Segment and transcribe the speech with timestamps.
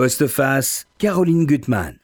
[0.00, 1.98] Postface, Caroline Gutmann.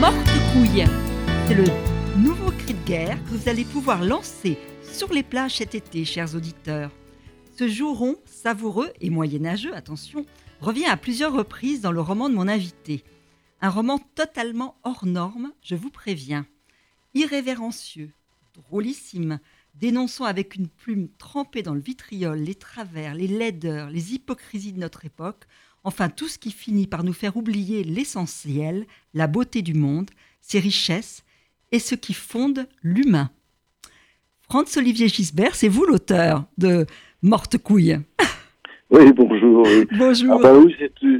[0.00, 0.16] Morte
[0.54, 0.86] couille,
[1.46, 1.64] c'est le
[2.16, 4.56] nouveau cri de guerre que vous allez pouvoir lancer
[4.90, 6.90] sur les plages cet été, chers auditeurs.
[7.58, 10.24] Ce jour rond, savoureux et moyenâgeux, attention,
[10.62, 13.04] revient à plusieurs reprises dans le roman de mon invité.
[13.60, 16.46] Un roman totalement hors norme, je vous préviens.
[17.12, 18.12] Irrévérencieux,
[18.56, 19.38] drôlissime,
[19.74, 24.80] dénonçant avec une plume trempée dans le vitriol les travers, les laideurs, les hypocrisies de
[24.80, 25.44] notre époque,
[25.84, 30.58] enfin tout ce qui finit par nous faire oublier l'essentiel, la beauté du monde, ses
[30.58, 31.24] richesses
[31.72, 33.30] et ce qui fonde l'humain.
[34.42, 36.86] Franz Olivier Gisbert, c'est vous l'auteur de
[37.22, 37.98] Morte couille.
[38.88, 39.66] Oui, bonjour.
[39.98, 40.40] Bonjour.
[40.44, 40.72] Ah bah oui,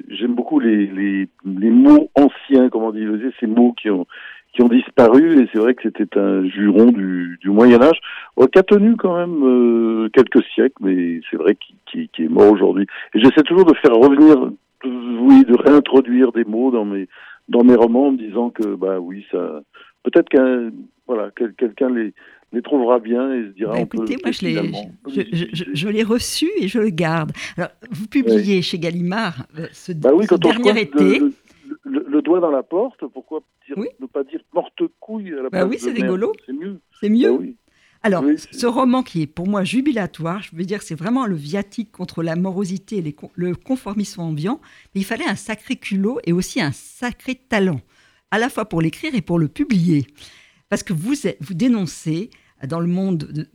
[0.09, 3.11] j'aime beaucoup les, les, les, mots anciens, comment dire,
[3.41, 4.07] ces mots qui ont
[4.57, 8.01] qui ont disparu et c'est vrai que c'était un juron du, du Moyen Âge
[8.37, 12.29] oh, qui a tenu quand même euh, quelques siècles, mais c'est vrai qu'il qui, est
[12.29, 12.87] mort aujourd'hui.
[13.15, 14.51] Et j'essaie toujours de faire revenir,
[14.85, 17.07] oui, de réintroduire des mots dans mes
[17.49, 19.61] dans mes romans en me disant que bah oui, ça
[20.03, 20.71] peut-être qu'un
[21.07, 22.15] voilà quelqu'un les
[22.53, 23.73] les trouvera bien et se dira.
[23.73, 27.33] Bah, écoutez, moi je l'ai, je, l'ai reçu et je le garde.
[27.57, 31.21] Alors, vous publiez chez Gallimard euh, ce, bah oui, quand dernier été.
[31.89, 33.43] Le, le, doigt dans la porte, pourquoi
[33.77, 36.33] ne pas dire morte couille à la bah oui, c'est rigolo.
[36.45, 36.81] C'est mieux.
[37.01, 37.31] C'est mieux.
[37.31, 37.57] Bah oui.
[38.03, 41.91] Alors, ce roman qui est pour moi jubilatoire, je veux dire, c'est vraiment le viatique
[41.91, 44.61] contre la morosité et le conformisme ambiant,
[44.95, 47.81] mais il fallait un sacré culot et aussi un sacré talent,
[48.31, 50.07] à la fois pour l'écrire et pour le publier.
[50.69, 52.31] Parce que vous, vous dénoncez
[52.69, 53.49] dans le monde.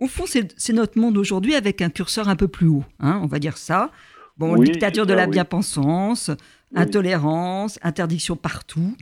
[0.00, 3.26] Au fond, c'est notre monde aujourd'hui avec un curseur un peu plus haut, hein, on
[3.26, 3.90] va dire ça.
[4.36, 6.30] Bon, dictature de la bien-pensance,
[6.74, 8.96] intolérance, interdiction partout.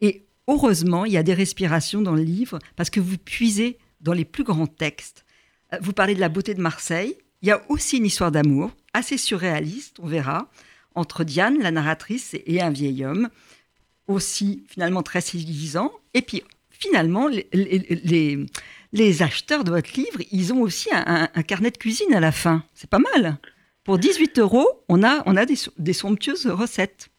[0.00, 4.12] Et heureusement, il y a des respirations dans le livre parce que vous puisez dans
[4.12, 5.24] les plus grands textes.
[5.72, 7.16] Euh, vous parlez de la beauté de Marseille.
[7.42, 10.50] Il y a aussi une histoire d'amour, assez surréaliste, on verra,
[10.94, 13.28] entre Diane, la narratrice, et un vieil homme,
[14.06, 15.92] aussi finalement très séduisant.
[16.14, 22.14] Et puis finalement, les, acheteurs de votre livre, ils ont aussi un, carnet de cuisine
[22.14, 22.64] à la fin.
[22.74, 23.38] C'est pas mal.
[23.84, 27.10] Pour 18 euros, on a des somptueuses recettes.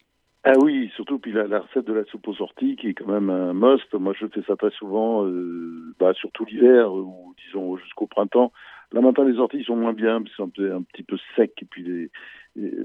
[0.50, 3.28] Ah oui, surtout puis la, recette de la soupe aux orties qui est quand même
[3.28, 3.92] un must.
[3.92, 8.50] Moi, je fais ça très souvent, euh, bah, surtout l'hiver ou disons jusqu'au printemps.
[8.92, 11.82] Là maintenant, les orties sont moins bien, un, peu, un petit peu sec et puis
[11.82, 12.10] les,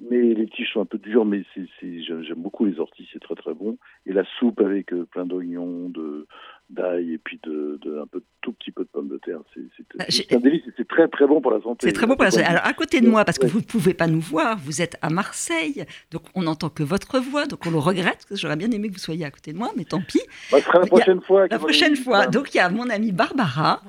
[0.09, 3.35] mais les tiges sont un peu dures, mais c'est, j'aime beaucoup les orties, c'est très
[3.35, 3.77] très bon.
[4.05, 6.27] Et la soupe avec euh, plein d'oignons, de
[6.69, 9.61] d'ail et puis de, de, un peu tout petit peu de pommes de terre, c'est,
[9.77, 11.87] c'est, ah, un délice, c'est très très bon pour la santé.
[11.87, 12.43] C'est très bon pour la santé.
[12.43, 14.97] Alors à côté de moi, parce que vous ne pouvez pas nous voir, vous êtes
[15.01, 18.55] à Marseille, donc on n'entend que votre voix, donc on le regrette, parce que j'aurais
[18.55, 20.21] bien aimé que vous soyez à côté de moi, mais tant pis.
[20.51, 21.47] Bah, ce sera la prochaine fois.
[21.47, 22.27] La prochaine fois.
[22.27, 23.81] Donc il y a mon amie Barbara.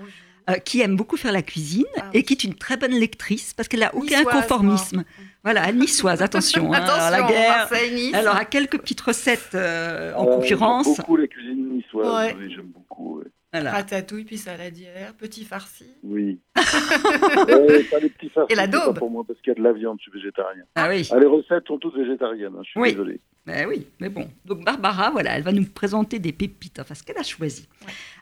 [0.50, 3.54] Euh, qui aime beaucoup faire la cuisine ah et qui est une très bonne lectrice
[3.54, 5.04] parce qu'elle n'a aucun conformisme.
[5.42, 6.70] Voilà, niçoise, attention.
[6.70, 7.68] Hein, attention la guerre.
[8.12, 10.84] Elle aura quelques petites recettes euh, en concurrence.
[10.84, 13.22] J'aime beaucoup la cuisine niçoise, j'aime beaucoup.
[13.54, 13.70] Voilà.
[13.70, 15.86] Ratatouille, puis saladière, petit farci.
[16.02, 16.40] Oui.
[16.56, 18.98] ouais, pas les petits farcis, Et la daube.
[18.98, 20.64] pour moi, parce qu'il y a de la viande, je suis végétarien.
[20.74, 21.08] Ah oui.
[21.10, 23.20] Ah, les recettes sont toutes végétariennes, hein, je suis désolé.
[23.46, 24.28] Ben oui, mais bon.
[24.44, 27.68] Donc Barbara, voilà, elle va nous présenter des pépites, enfin ce qu'elle a choisi.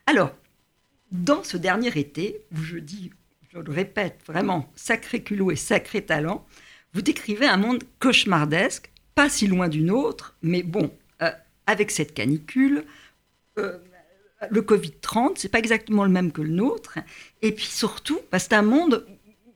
[0.07, 0.33] Alors,
[1.13, 3.13] dans ce dernier été, où je dis,
[3.53, 6.47] je le répète vraiment, sacré culot et sacré talent,
[6.95, 10.91] vous décrivez un monde cauchemardesque, pas si loin d'une autre, mais bon,
[11.21, 11.31] euh,
[11.67, 12.85] avec cette canicule,
[13.59, 13.79] euh,
[14.51, 16.99] le Covid-30, c'est pas exactement le même que le nôtre,
[17.43, 19.07] et puis surtout, bah, c'est un monde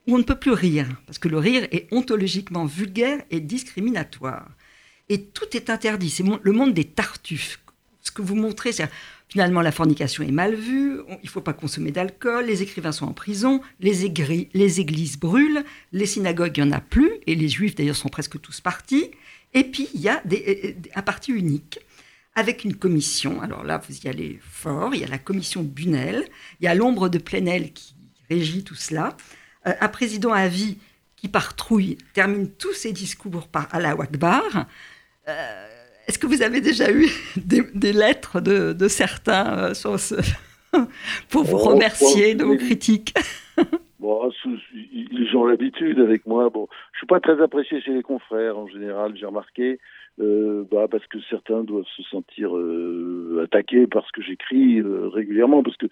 [0.07, 4.47] où on ne peut plus rire, parce que le rire est ontologiquement vulgaire et discriminatoire.
[5.09, 7.59] Et tout est interdit, c'est le monde des tartuffes.
[8.01, 8.89] Ce que vous montrez, c'est
[9.29, 13.07] Finalement, la fornication est mal vue, il ne faut pas consommer d'alcool, les écrivains sont
[13.07, 17.75] en prison, les, églises brûlent, les synagogues, il n'y en a plus, et les juifs
[17.75, 19.11] d'ailleurs sont presque tous partis.
[19.53, 21.79] Et puis, il y a euh, euh, un parti unique
[22.35, 23.41] avec une commission.
[23.41, 26.23] Alors là, vous y allez fort, il y a la commission Bunel,
[26.61, 27.95] il y a l'ombre de Plenel qui
[28.29, 29.17] régit tout cela,
[29.65, 30.77] euh, un président à vie
[31.17, 34.67] qui, par trouille, termine tous ses discours par Allah Akbar.
[36.07, 37.07] Est-ce que vous avez déjà eu
[37.37, 39.97] des, lettres de, certains euh,
[41.29, 43.13] pour vous oh, remercier de vos critiques?
[43.99, 44.29] Bon,
[44.93, 46.51] ils ont l'habitude avec moi.
[46.51, 49.17] Bon, je suis pas très apprécié chez les confrères en général.
[49.17, 49.79] J'ai remarqué,
[50.19, 55.63] euh, bah, parce que certains doivent se sentir euh, attaqués parce que j'écris régulièrement.
[55.63, 55.87] Parce que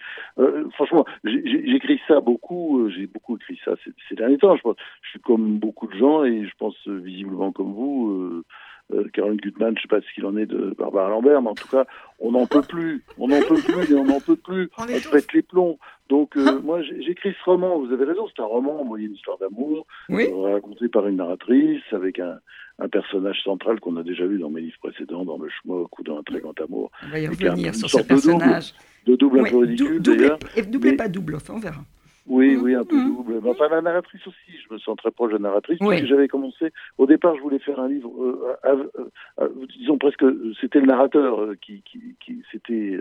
[0.76, 2.88] franchement, j'écris ça beaucoup.
[2.96, 4.56] j'ai beaucoup écrit ça ces, derniers temps.
[4.56, 8.46] Je, pense, je suis comme beaucoup de gens et je pense visiblement comme vous euh,
[9.14, 11.56] Caroline Gutmann, je ne sais pas ce qu'il en est de Barbara Lambert, mais en
[11.56, 11.86] tout cas,
[12.20, 14.70] on n'en peut plus, on n'en peut plus et on n'en peut plus.
[14.78, 15.78] On On pète les plombs.
[16.08, 17.80] Donc euh, moi, j'ai- j'écris ce roman.
[17.80, 20.28] Vous avez raison, c'est un roman, moi, y a une histoire d'amour, Oui.
[20.32, 22.38] euh, racontée par une narratrice avec un,
[22.78, 26.04] un personnage central qu'on a déjà vu dans mes livres précédents, dans Le Schmock ou
[26.04, 28.08] dans Un très grand amour, On va y un- revenir sur ce double.
[28.08, 28.74] personnage.
[29.08, 30.40] de double un Oui, peu ridicule d'ailleurs.
[30.56, 31.82] et doublez Mais- pas double, enfin, on verra.
[32.28, 32.64] Oui, Mhm.
[32.64, 33.16] oui, un peu Mhm.
[33.16, 33.42] double.
[33.48, 35.90] Enfin, la narratrice aussi, je me sens très proche de la narratrice, Oui.
[35.90, 38.70] parce que j'avais commencé, au départ, je voulais faire un livre, euh, à-
[39.42, 43.00] à- à- disons presque, euh, c'était le narrateur euh, qui, qui, qui c'était,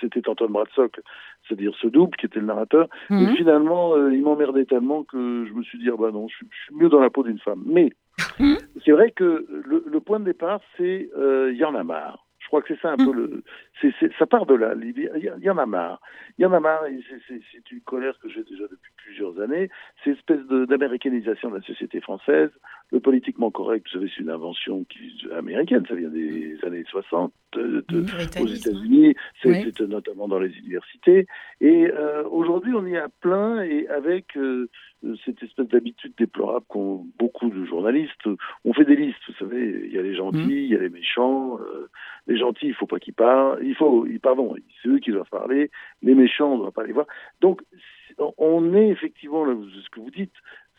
[0.00, 1.00] c'était Antoine Bradsock,
[1.46, 2.88] c'est-à-dire ce double qui était le narrateur.
[3.10, 6.34] Et finalement, euh, il m'emmerdait tellement que je me suis dit, ah bah non, je,
[6.36, 7.62] suis- je suis mieux dans la peau d'une femme.
[7.66, 7.92] Mais
[8.84, 12.26] c'est vrai que le, le point de départ, c'est euh, il y en a marre.
[12.44, 13.06] Je crois que c'est ça un Mhm.
[13.06, 13.42] peu le.
[13.80, 14.74] c'est c'est- ça part de là.
[14.80, 15.10] Il
[15.42, 16.00] y, en a marre.
[16.38, 19.70] Il y en a marre, et c'est- une colère que j'ai déjà depuis plusieurs années.
[20.04, 22.50] C'est une espèce d'américanisation de, la société française.
[22.92, 27.32] Le politiquement correct, vous savez, c'est une invention qui, américaine, ça vient des années 60.
[27.54, 28.68] de- de- aux Puritanisme.
[28.70, 29.72] États-Unis, c'est Oui.
[29.78, 31.28] c'est notamment dans les universités.
[31.60, 34.68] Et euh, aujourd'hui, on y a plein, et avec euh,
[35.24, 38.26] cette espèce d'habitude déplorable qu'ont beaucoup de journalistes,
[38.64, 40.50] on fait des listes, vous savez, il y a les gentils, Mhm.
[40.50, 41.58] il y a les méchants.
[41.60, 41.88] euh,
[42.26, 45.70] les gentils, il faut pas qu'ils parlent, il faut, pardon, c'est eux qui doivent parler.
[46.02, 47.06] Les méchants, on ne doit pas les voir.
[47.42, 47.62] Donc,
[48.38, 50.32] on est effectivement, là, ce que vous dites,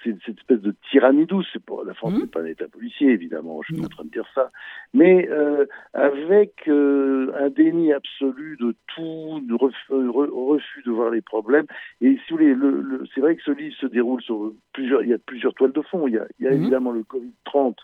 [0.06, 1.58] c'est cette espèce de tyrannie douce.
[1.86, 2.20] La France Mhm.
[2.22, 3.62] n'est pas un État policier, évidemment.
[3.64, 4.52] Je suis en train de dire ça.
[4.94, 10.92] Mais euh, avec euh, un déni absolu de tout, de ref- euh, re- refus de
[10.92, 11.66] voir les problèmes.
[12.02, 15.02] Et si vous voulez, le, le- c'est vrai que ce livre se déroule sur plusieurs,
[15.04, 16.08] il y a plusieurs toiles de fond.
[16.08, 16.62] Il y a, il y a Mhm.
[16.62, 17.78] évidemment le Covid 30,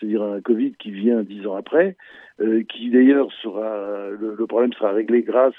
[0.00, 1.96] c'est-à-dire un Covid qui vient dix ans après,
[2.40, 5.54] euh, qui d'ailleurs sera, le, le problème sera réglé grâce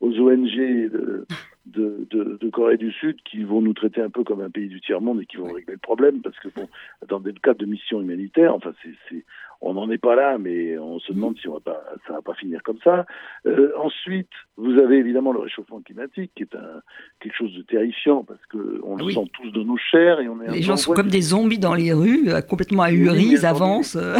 [0.00, 1.26] aux ONG de,
[1.74, 4.68] de, de, de Corée du Sud qui vont nous traiter un peu comme un pays
[4.68, 5.54] du tiers-monde et qui vont Oui.
[5.56, 6.68] régler le problème parce que bon,
[7.08, 9.24] dans le cadre de missions humanitaires, enfin c'est,
[9.62, 12.22] on n'en est pas là, mais on se demande si on va pas, ça va
[12.22, 13.04] pas finir comme ça.
[13.46, 16.80] Euh, ensuite, vous avez évidemment le réchauffement climatique qui est un,
[17.20, 19.14] quelque chose de terrifiant parce que on le oui.
[19.14, 21.20] sent tous de nos chairs et on est Les gens en sont comme de- des
[21.20, 23.96] zombies dans les rues, euh, complètement ahuris, ils avancent.
[23.96, 24.16] euh.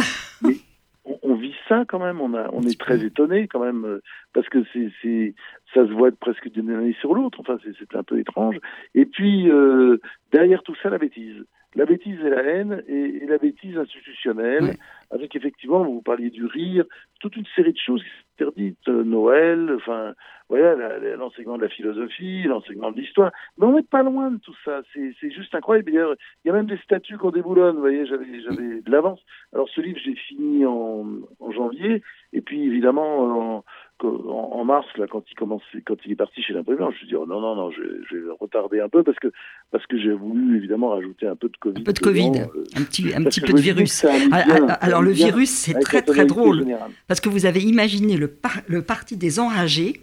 [1.05, 2.19] on, on vit ça quand même.
[2.19, 4.01] On, a, on est très étonné quand même euh,
[4.33, 5.33] parce que c'est,
[5.73, 7.39] ça se voit presque d'une année sur l'autre.
[7.39, 8.57] Enfin, c'est, c'est un peu étrange.
[8.93, 9.97] Et puis euh,
[10.31, 11.45] derrière tout ça, la bêtise.
[11.75, 14.75] La bêtise et la haine et, et la bêtise institutionnelle,
[15.09, 16.83] avec effectivement, vous parliez du rire,
[17.19, 20.13] toute une série de choses qui sont interdites, euh, Noël, enfin,
[20.49, 23.31] voilà, l'enseignement de la philosophie, l'enseignement de l'histoire.
[23.57, 24.81] Mais on n'est pas loin de tout ça.
[24.93, 25.89] C'est, c'est juste incroyable.
[25.89, 27.75] D'ailleurs, il y a même des statues qu'on déboulonne.
[27.75, 29.21] Vous voyez, j'avais, j'avais de l'avance.
[29.53, 31.05] Alors ce livre, j'ai fini en,
[31.39, 32.03] en janvier,
[32.33, 33.63] et puis évidemment en,
[34.07, 37.07] en- mars, là, quand il commence, quand il est parti chez l'imprimeur, je me suis
[37.07, 39.27] dit oh, non, non, non, je, je vais retarder un peu parce que
[39.71, 41.81] parce que j'ai voulu évidemment rajouter un peu de Covid.
[41.81, 44.05] Un peu de Covid, dedans, euh, un petit, un peu de virus.
[44.05, 46.59] Ah, bien, ah, Alors le virus, c'est très très drôle.
[46.59, 46.91] générale.
[47.07, 49.99] Parce que vous avez imaginé le, par- le parti des enragés,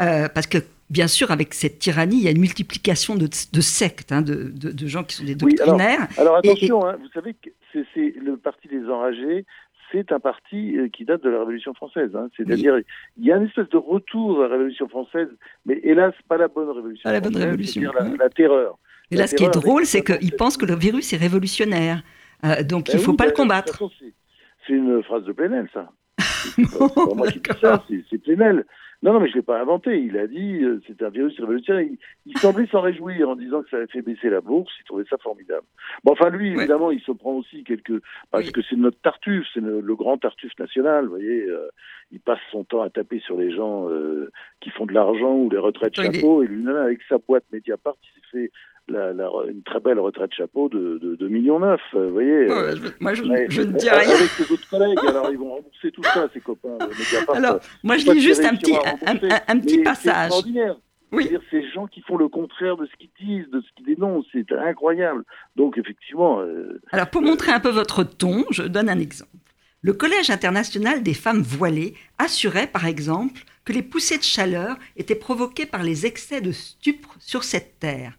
[0.00, 0.58] euh, parce que
[0.90, 4.50] bien sûr, avec cette tyrannie, il y a une multiplication de, de sectes, hein, de,
[4.54, 6.08] de- de gens qui sont des Oui, alors- doctrinaires.
[6.18, 7.50] Alors Et- attention, hein, vous savez que
[7.94, 9.44] c'est, le parti des enragés.
[9.90, 12.10] C'est un parti euh, qui date de la Révolution française.
[12.14, 12.28] hein.
[12.36, 12.74] C'est-à-dire,
[13.16, 15.28] il y a une espèce de retour à la Révolution française,
[15.64, 17.80] mais hélas, pas la bonne Révolution Pas la bonne révolution.
[17.80, 18.78] c'est-à-dire la, la terreur.
[19.10, 22.02] Et la là, ce qui est drôle, c'est qu'ils pensent que le virus est révolutionnaire.
[22.44, 23.78] Euh, donc, Ben il ne faut oui, pas ben, le combattre.
[23.78, 23.90] toute façon,
[24.66, 25.90] c'est- une phrase de Plenel, ça.
[26.18, 28.66] C'est pas, c'est pas moi qui dis ça, c'est c'est Plenel.
[29.02, 30.00] Non, non, mais je l'ai pas inventé.
[30.00, 31.82] Il a dit euh, c'est un virus révolutionnaire.
[31.82, 34.72] Il, il semblait s'en réjouir en disant que ça avait fait baisser la bourse.
[34.80, 35.66] Il trouvait ça formidable.
[36.02, 36.58] Bon, enfin, lui, Ouais.
[36.58, 38.02] évidemment, il se prend aussi quelques.
[38.32, 38.52] Parce Oui.
[38.52, 41.04] que c'est notre Tartuffe, c'est le, le grand Tartuffe national.
[41.04, 41.68] Vous voyez, euh,
[42.10, 45.48] il passe son temps à taper sur les gens euh, qui font de l'argent ou
[45.48, 46.42] les retraites Attends, il est- chapeau.
[46.42, 48.52] Et lui-même, avec sa boîte Mediapart, il s'est fait
[48.90, 51.80] la, la- une très belle retraite chapeau de, de, de millions neuf.
[51.94, 52.50] euh, Vous voyez.
[52.50, 54.14] Euh, je- moi, je, ne dis Euh, rien.
[54.14, 56.76] Avec ses autres collègues, alors ils vont rembourser tout ça, ces copains.
[56.80, 57.36] Mediapart.
[57.36, 58.74] Alors, Euh, moi, je lis juste un petit,
[59.06, 60.32] un, un- un petit passage.
[61.10, 61.30] Oui.
[61.50, 64.52] Ces gens qui font le contraire de ce qu'ils disent, de ce qu'ils dénoncent, c'est
[64.52, 65.24] incroyable.
[65.56, 69.30] Donc effectivement, euh, Alors, pour montrer un peu votre ton, je donne un exemple.
[69.80, 75.14] Le Collège international des femmes voilées assurait, par exemple, que les poussées de chaleur étaient
[75.14, 78.12] provoquées par les excès de stupre sur cette terre.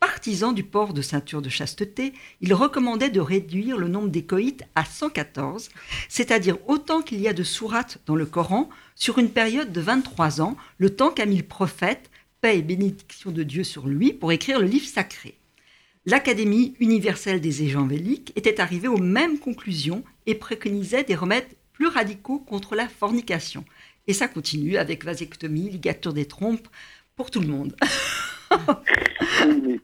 [0.00, 2.12] Partisan du port de ceinture de chasteté,
[2.42, 5.70] il recommandait de réduire le nombre des coïts à 114,
[6.08, 10.42] c'est-à-dire autant qu'il y a de sourates dans le Coran, sur une période de 23
[10.42, 12.10] ans, le temps qu'a mis le prophète,
[12.42, 15.38] paix et bénédiction de Dieu sur lui, pour écrire le livre sacré.
[16.04, 22.38] L'Académie universelle des évangéliques était arrivée aux mêmes conclusions et préconisait des remèdes plus radicaux
[22.38, 23.64] contre la fornication.
[24.06, 26.68] Et ça continue avec vasectomie, ligature des trompes,
[27.16, 27.74] pour tout le monde.
[29.46, 29.80] oui, mais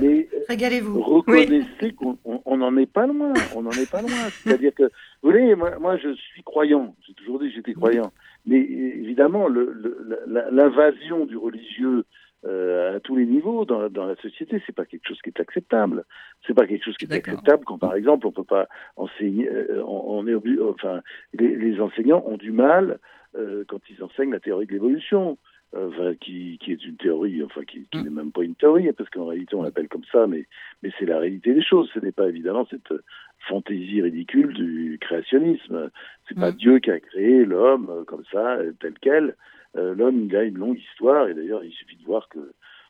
[0.00, 1.00] Mais Régalez-vous.
[1.00, 3.32] reconnaissez qu'on n'en est pas loin.
[3.54, 4.10] On n'en est pas loin.
[4.42, 4.84] C'est-à-dire que,
[5.22, 6.94] vous voyez, moi, moi, je suis croyant.
[7.06, 8.12] J'ai toujours dit que j'étais croyant.
[8.46, 12.04] Mais évidemment, le- le- l'invasion du religieux
[12.46, 15.40] euh, à tous les niveaux dans, dans la société, c'est pas quelque chose qui est
[15.40, 16.04] acceptable.
[16.46, 19.48] C'est pas quelque chose qui est acceptable quand, par exemple, on peut pas enseigner.
[19.48, 20.60] euh, on, on est obligé.
[20.60, 21.00] Enfin,
[21.32, 22.98] les, les enseignants ont du mal
[23.36, 25.38] euh, quand ils enseignent la théorie de l'évolution.
[25.76, 28.04] Euh, enfin, qui, qui est une théorie, enfin qui, qui Mm.
[28.04, 30.46] n'est même pas une théorie, parce qu'en réalité on l'appelle comme ça, mais,
[30.82, 31.88] mais c'est la réalité des choses.
[31.94, 33.02] Ce n'est pas évidemment cette euh,
[33.48, 35.90] fantaisie ridicule du créationnisme.
[36.28, 36.56] C'est pas Mm.
[36.56, 39.36] Dieu qui a créé l'homme euh, comme ça, tel quel.
[39.76, 42.38] Euh, l'homme, il a une longue histoire, et d'ailleurs il suffit de voir que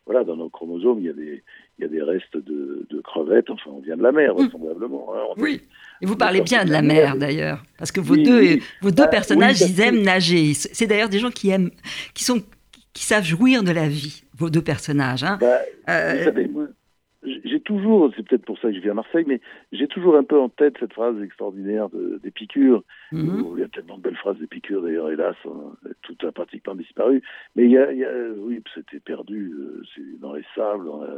[0.07, 1.43] voilà, dans nos chromosomes, il y a des,
[1.79, 3.49] il y a des restes de, de crevettes.
[3.49, 4.37] Enfin, on vient de la mer, Mm.
[4.43, 5.15] vraisemblablement.
[5.15, 5.23] hein.
[5.39, 5.63] Oui.
[6.03, 8.63] Et vous parlez bien de la mer d'ailleurs, parce que vos Oui, deux, oui.
[8.83, 10.53] vos deux Ah, personnages, oui, ils aiment nager.
[10.53, 11.71] C'est d'ailleurs des gens qui aiment,
[12.13, 12.43] qui sont,
[12.95, 14.25] qui savent jouir de la vie.
[14.37, 15.25] Vos deux personnages.
[15.25, 15.39] Hein.
[15.41, 15.59] Bah,
[15.91, 16.67] Euh, Vous savez, moi,
[17.45, 19.41] j'ai toujours, c'est peut-être pour ça que je viens à Marseille, mais
[19.73, 22.83] j'ai toujours un peu en tête cette phrase extraordinaire de- d'Épicure.
[23.13, 25.73] où Il y a tellement de belles phrases d'Épicure, d'ailleurs, hélas, hein,
[26.03, 27.23] tout a pratiquement disparu.
[27.57, 30.85] Mais il y a, il y a- oui, c'était perdu, euh, c'est dans les sables,
[30.87, 31.15] dans la,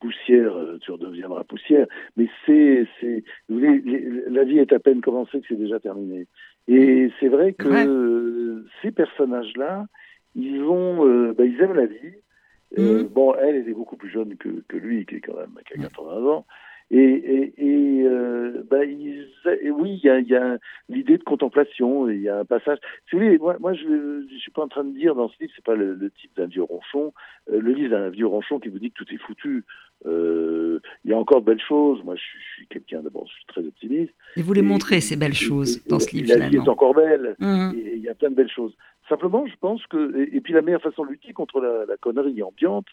[0.00, 1.86] poussière, euh, tu redeviendras poussière.
[2.16, 6.26] Mais c'est, c'est, la vie est à peine commencée que c'est déjà terminé.
[6.68, 7.86] Et c'est vrai que Ouais.
[7.86, 9.86] euh, ces personnages-là,
[10.34, 12.14] ils ont, euh, bah, ils aiment la vie.
[12.78, 13.08] Euh, Mhm.
[13.08, 15.74] Bon, elle, elle est beaucoup plus jeune que, que lui, qui est quand même qui
[15.74, 15.82] a Mhm.
[15.88, 16.46] 80 ans.
[16.92, 19.28] Et, et, et euh, bah, ils-
[19.62, 20.58] et oui, il y a, il y a
[20.88, 22.78] l'idée de contemplation, il y a un passage.
[23.08, 25.34] Si vous voulez, moi, moi je ne suis pas en train de dire dans ce
[25.40, 27.12] livre, c'est pas le, le type d'un vieux ronchon,
[27.52, 29.64] euh, le livre d'un vieux ronchon qui vous dit que tout est foutu.
[30.04, 32.02] Il y a encore de belles choses.
[32.04, 34.12] Moi, je, suis- je suis quelqu'un, d'abord, je suis très optimiste.
[34.36, 36.72] Et vous les montrez, ces belles choses, dans ce livre, La vie est finalement.
[36.72, 37.36] encore belle.
[37.38, 37.72] Mhm.
[37.76, 38.74] Il y a plein de belles choses.
[39.10, 41.96] Simplement, je pense que et, et puis la meilleure façon de lutter contre la, la
[41.98, 42.86] connerie ambiante,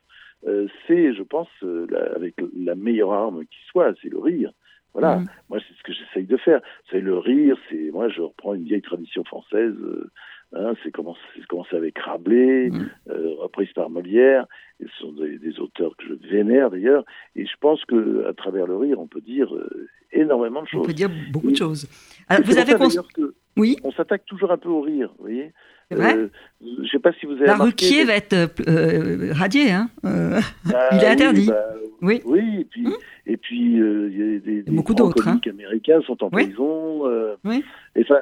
[0.48, 4.52] euh, c'est, je pense, euh, la- avec la meilleure arme qui soit, c'est le rire.
[4.94, 5.20] Voilà.
[5.20, 5.28] Mhm.
[5.50, 6.60] Moi, c'est ce que j'essaye de faire.
[6.90, 7.56] C'est le rire.
[7.70, 9.74] C'est moi, je reprends une vieille tradition française.
[9.80, 10.10] euh,
[10.54, 11.20] hein, c'est commencé,
[11.74, 12.72] avec Rabelais,
[13.10, 14.48] euh, reprise par Molière.
[14.80, 17.04] Et ce sont des, des auteurs que je vénère d'ailleurs.
[17.36, 20.78] Et je pense que à travers le rire, on peut dire euh, énormément de On
[20.80, 20.88] choses.
[20.88, 21.88] peut dire beaucoup de choses.
[22.28, 25.10] Alors, vous avez ça, cons- d'ailleurs, que Oui, on s'attaque toujours un peu au rire,
[25.18, 25.52] vous voyez.
[25.90, 26.16] c'est vrai.
[26.16, 26.30] Euh,
[26.62, 29.90] je sais pas si vous avez La Ruquier va être euh, euh, radiée, hein.
[30.06, 31.48] Euh, Bah il est oui, interdit.
[31.48, 31.66] bah,
[32.02, 32.22] Oui.
[32.26, 32.88] Oui, et puis,
[33.26, 35.40] et puis euh, il y a des, des beaucoup d'autres, hein.
[35.50, 36.46] américains sont en Oui.
[36.48, 37.04] prison.
[37.44, 37.64] Oui.
[37.96, 38.20] et Enfin,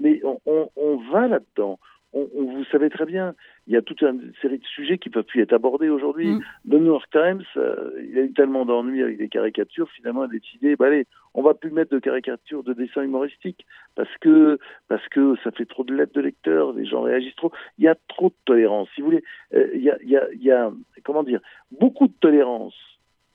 [0.00, 1.78] mais on, on, on va là-dedans.
[2.12, 3.34] On, on- vous savez très bien,
[3.66, 6.28] il y a toute une série de sujets qui peuvent plus être abordés aujourd'hui.
[6.28, 6.40] Mm.
[6.68, 10.28] Le New York Times, euh, il a eu tellement d'ennuis avec des caricatures, finalement, a
[10.28, 14.58] décidé, bah, allez, on va plus mettre de caricatures, de dessins humoristiques, parce que
[14.88, 17.52] parce que ça fait trop de lettres de lecteurs, les gens réagissent trop.
[17.78, 18.88] Il y a trop de tolérance.
[18.94, 20.72] Si vous voulez, euh, il y, a, il y, a, il y a,
[21.04, 21.40] comment dire,
[21.72, 22.76] beaucoup de tolérance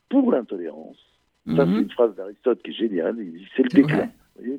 [0.09, 0.97] pour l'intolérance.
[1.55, 1.75] Ça, mhm.
[1.75, 3.15] c'est une phrase d'Aristote qui est géniale.
[3.19, 4.09] Il dit c'est le déclin.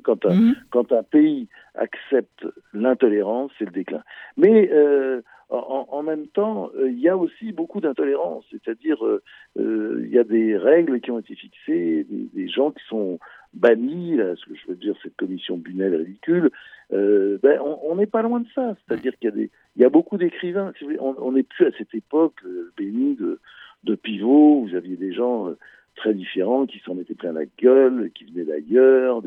[0.03, 0.55] quand, un, Mhm.
[0.69, 4.03] quand un pays accepte l'intolérance, c'est le déclin.
[4.37, 5.21] Mais euh,
[5.53, 8.43] en, en même temps, euh, il y a aussi beaucoup d'intolérance.
[8.51, 9.21] C'est-à-dire, euh,
[9.59, 13.19] euh, il y a des règles qui ont été fixées, des, des gens qui sont
[13.53, 16.49] bannis, là, ce que je veux dire, cette commission Bunel ridicule.
[16.91, 18.75] Euh, ben, on n'est pas loin de ça.
[18.87, 20.73] C'est-à-dire qu'il y a y a beaucoup d'écrivains.
[20.99, 23.39] On n'est plus à cette époque euh, bénie de,
[23.83, 24.59] de pivot.
[24.59, 25.57] où Vous aviez des gens euh,
[25.95, 29.21] très différents qui s'en étaient plein la gueule, qui venaient d'ailleurs,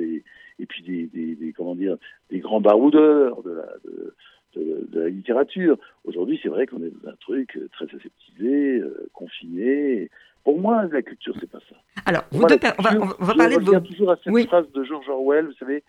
[0.58, 1.96] et puis des, des, des, comment dire,
[2.30, 4.14] des grands baroudeurs de la, de,
[4.56, 5.78] de, de la littérature.
[6.04, 10.10] Aujourd'hui, c'est vrai qu'on est dans un truc euh, très aseptisé, euh, confiné.
[10.44, 11.76] Pour moi, la culture, c'est pas ça.
[12.04, 13.80] Alors, vous moi, deux on, va, on va je de vos.
[13.80, 14.46] toujours à cette Oui.
[14.46, 15.82] phrase de George Orwell, vous savez,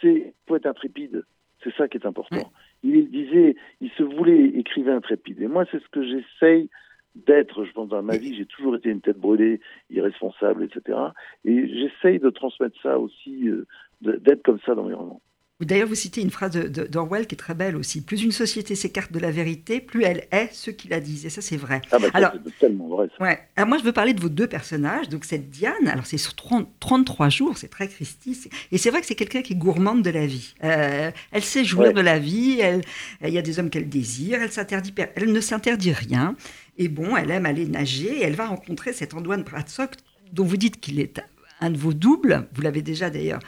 [0.00, 1.24] c'est faut être intrépide.
[1.62, 2.50] C'est ça qui est important.
[2.82, 5.40] Il disait, il se voulait écrivain intrépide.
[5.40, 6.68] Et moi, c'est ce que j'essaye
[7.14, 7.64] d'être.
[7.64, 10.98] Je pense dans ma vie, j'ai toujours été une tête brûlée, irresponsable, etc.
[11.44, 13.64] Et j'essaye de transmettre ça aussi, euh,
[14.00, 15.20] d'être comme ça dans mes romans.
[15.64, 18.00] D'ailleurs, vous citez une phrase d'Orwell qui est très belle aussi.
[18.02, 21.26] Plus une société s'écarte de la vérité, plus elle est ce qu'il la disent.
[21.26, 21.80] Et ça, c'est vrai.
[21.90, 23.08] Ah bah, Alors- c'est tellement vrai.
[23.18, 23.24] Ça.
[23.24, 23.38] Ouais.
[23.56, 25.08] Alors moi, je veux parler de vos deux personnages.
[25.08, 28.48] Donc cette Diane, alors c'est sur 30 33 jours, c'est très Christie.
[28.70, 30.54] Et c'est vrai que c'est quelqu'un qui est gourmande de la vie.
[30.64, 31.92] Euh, elle sait jouir Ouais.
[31.92, 32.58] de la vie.
[32.60, 32.82] Elle,
[33.22, 34.40] il y a des hommes qu'elle désire.
[34.42, 36.36] Elle s'interdit, per- elle ne s'interdit rien.
[36.78, 38.08] Et bon, elle aime aller nager.
[38.20, 39.92] Et elle va rencontrer cet Antoine Bradsock,
[40.32, 41.20] dont vous dites qu'il est
[41.60, 42.48] un de vos doubles.
[42.54, 43.38] Vous l'avez déjà d'ailleurs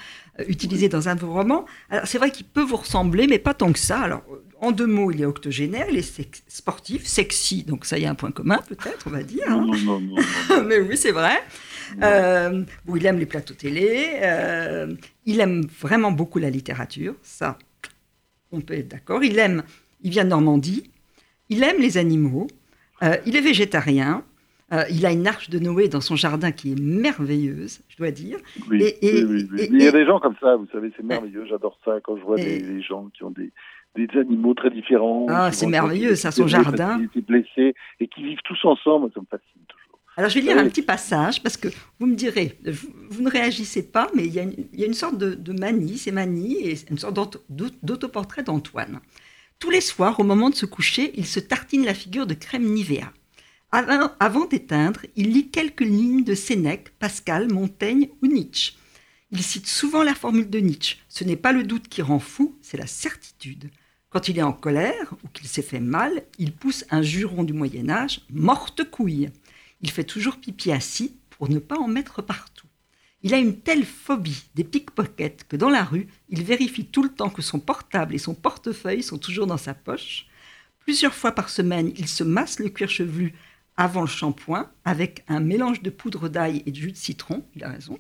[0.49, 1.65] utilisé dans un de vos romans.
[1.91, 4.01] Alors c'est vrai qu'il peut vous ressembler, mais pas tant que ça.
[4.01, 7.63] Alors euh, en deux mots, il est octogénaire, il est sex- sportif, sexy.
[7.65, 9.45] Donc ça y a un point commun peut-être, on va dire.
[9.49, 9.65] hein.
[9.67, 10.17] Non, non, non, non,
[10.51, 10.65] non.
[10.67, 11.37] Mais oui, c'est vrai.
[12.03, 14.19] Euh, bon, il aime les plateaux télé.
[14.23, 14.95] euh,
[15.27, 17.15] il aime vraiment beaucoup la littérature.
[17.23, 17.59] Ça,
[18.53, 19.23] on peut être d'accord.
[19.23, 19.63] Il aime.
[20.03, 20.91] Il vient de Normandie.
[21.51, 22.47] Il aime les animaux.
[23.03, 24.25] euh, il est végétarien.
[24.73, 28.11] Euh, il a une arche de Noé dans son jardin qui est merveilleuse, je dois
[28.11, 28.39] dire.
[28.71, 30.91] Oui, Et- et- oui, oui, et- il y a des gens comme ça, vous savez,
[30.97, 31.45] c'est merveilleux.
[31.49, 33.53] J'adore ça quand je vois des, des gens qui ont des,
[33.97, 35.27] des animaux très différents.
[35.29, 37.07] Ah, c'est merveilleux, ça, son jardin.
[37.13, 39.11] Qui blessés et qui vivent tous ensemble.
[39.15, 39.99] Ça me fascine toujours.
[40.17, 41.69] Alors, je vais lire un petit passage parce que
[41.99, 44.85] vous me direz, vous, vous ne réagissez pas, mais il y a une, il y
[44.85, 49.01] a une sorte de, de manie, c'est manie, et une sorte d'auto- d'aut- d'autoportrait d'Antoine.
[49.59, 52.65] Tous les soirs, au moment de se coucher, il se tartine la figure de crème
[52.65, 53.13] Nivea.
[53.77, 58.75] Avant, d'éteindre, il lit quelques lignes de Sénèque, Pascal, Montaigne ou Nietzsche.
[59.33, 60.99] Il cite souvent la formule de Nietzsche.
[61.09, 63.73] Ce n'est pas le doute qui rend fou, c'est la certitude.
[64.11, 67.53] Quand il est en colère ou qu'il s'est fait mal, il pousse un juron du
[67.53, 69.31] Moyen Âge, morte couille.
[69.81, 72.69] Il fait toujours pipi assis pour ne pas en mettre partout.
[73.25, 77.09] Il a une telle phobie des pickpockets que dans la rue, il vérifie tout le
[77.09, 80.27] temps que son portable et son portefeuille sont toujours dans sa poche.
[80.79, 83.35] Plusieurs fois par semaine, il se masse le cuir chevelu
[83.77, 87.45] avant le shampoing avec un mélange de poudre d'ail et de jus de citron.
[87.57, 87.99] Il a raison.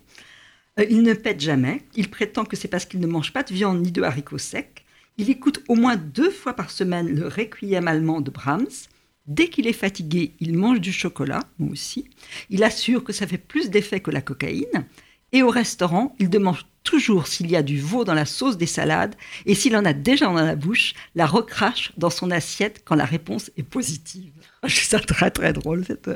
[0.78, 1.82] Euh, il ne pète jamais.
[1.96, 4.84] Il prétend que c'est parce qu'il ne mange pas de viande ni de haricots secs.
[5.16, 8.88] Il écoute au moins deux fois par semaine le requiem allemand de Brahms.
[9.26, 12.10] Dès qu'il est fatigué, il mange du chocolat, moi aussi.
[12.50, 14.86] Il assure que ça fait plus d'effet que la cocaïne.
[15.32, 18.66] Et au restaurant, il demande toujours s'il y a du veau dans la sauce des
[18.66, 19.16] salades
[19.46, 23.06] et s'il en a déjà dans la bouche, la recrache dans son assiette quand la
[23.06, 24.32] réponse est positive.
[24.68, 26.10] Je trouve ça très très drôle, cette-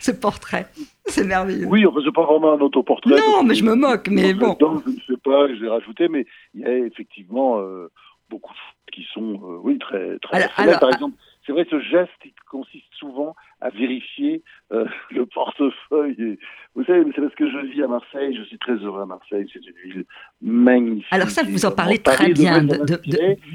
[0.00, 0.66] ce portrait.
[1.06, 1.66] C'est merveilleux.
[1.66, 3.16] Oui, enfin, c'est pas vraiment un autoportrait.
[3.16, 4.56] non, mais je me moque, mais bon.
[4.60, 7.90] Je ne sais pas, je l'ai rajouté, mais il y a effectivement euh,
[8.30, 8.58] beaucoup de
[8.92, 10.78] qui sont, euh, oui, très, très Alors-.
[10.80, 11.16] Par exemple,
[11.46, 14.42] c'est vrai, ce geste, il consiste souvent à vérifier
[14.72, 16.16] euh, le portefeuille.
[16.18, 16.38] Et,
[16.74, 19.46] vous savez, c'est parce que je vis à Marseille, je suis très heureux à Marseille,
[19.52, 20.04] c'est une ville
[20.40, 21.06] magnifique.
[21.10, 22.98] Alors ça, vous en parlez très bien de, de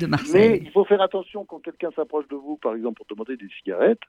[0.01, 0.61] Mais Marseille.
[0.63, 4.01] il faut faire attention quand quelqu'un s'approche de vous, par exemple pour demander des cigarettes.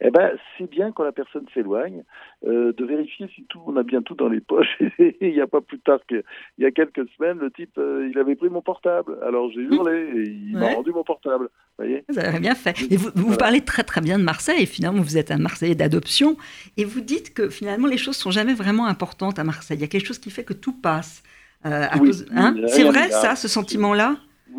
[0.00, 2.04] Eh ben, c'est bien quand la personne s'éloigne
[2.46, 4.78] euh, de vérifier si tout, on a bien tout dans les poches.
[4.98, 6.22] Il n'y a pas plus tard qu'il
[6.58, 9.18] y a quelques semaines, le type, euh, il avait pris mon portable.
[9.26, 11.44] Alors j'ai hurlé et il m'a rendu mon portable.
[11.78, 12.04] Vous voyez?
[12.08, 12.74] Vous avez bien fait.
[12.90, 13.36] Et vous, vous Voilà.
[13.36, 14.62] parlez très très bien de Marseille.
[14.62, 16.36] Et finalement, vous êtes un Marseillais d'adoption.
[16.76, 19.78] Et vous dites que finalement, les choses sont jamais vraiment importantes à Marseille.
[19.78, 21.22] Il y a quelque chose qui fait que tout passe.
[21.66, 22.50] euh, à Oui, cause- hein?
[22.74, 24.08] C'est vrai, ça, ce sentiment-là?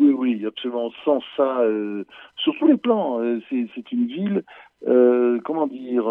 [0.00, 0.90] Oui, oui, absolument.
[1.04, 2.04] Sans ça, euh,
[2.42, 4.38] sur tous les plans, euh, c'est une ville.
[5.44, 6.04] comment dire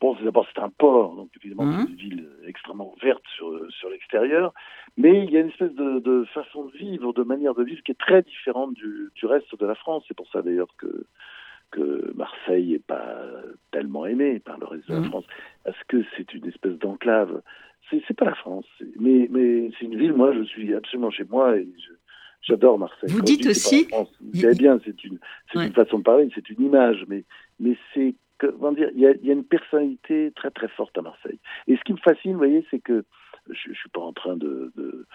[0.00, 1.80] Bon, d'abord c'est un port, donc évidemment Mhm.
[1.84, 4.52] c'est une ville extrêmement ouverte sur sur l'extérieur,
[4.96, 7.82] mais il y a une espèce de, de façon de vivre, de manière de vivre
[7.84, 10.02] qui est très différente du, du reste de la France.
[10.08, 10.90] C'est pour ça d'ailleurs que
[11.70, 13.16] que Marseille est pas
[13.70, 15.06] tellement aimé par le reste de la Mhm.
[15.10, 15.24] France,
[15.64, 17.42] parce que c'est une espèce d'enclave?
[17.90, 20.12] C'est c'est pas la France, c'est- mais mais c'est une ville.
[20.12, 21.92] Moi, je suis absolument chez moi et je-
[22.42, 23.10] J'adore Marseille.
[23.10, 23.88] Vous Quand dites c'est aussi-
[24.40, 25.18] savez bien, c'est une,
[25.52, 25.66] c'est Ouais.
[25.66, 27.24] une façon de parler, c'est une image, mais,
[27.60, 30.96] mais c'est, comment dire, il y a, il y a une personnalité très très forte
[30.96, 31.38] à Marseille.
[31.68, 33.04] Et ce qui me fascine, vous voyez, c'est que
[33.52, 35.06] je, je suis pas en train de, de-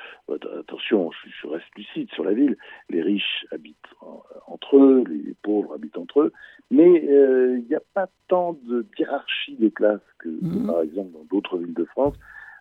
[0.59, 2.57] attention, je, je reste lucide sur la ville.
[2.89, 6.31] Les riches habitent en- entre eux, les pauvres habitent entre eux,
[6.71, 10.67] mais euh, il n'y a pas tant de hiérarchie des classes que, Mhm.
[10.67, 12.15] par exemple dans d'autres villes de France.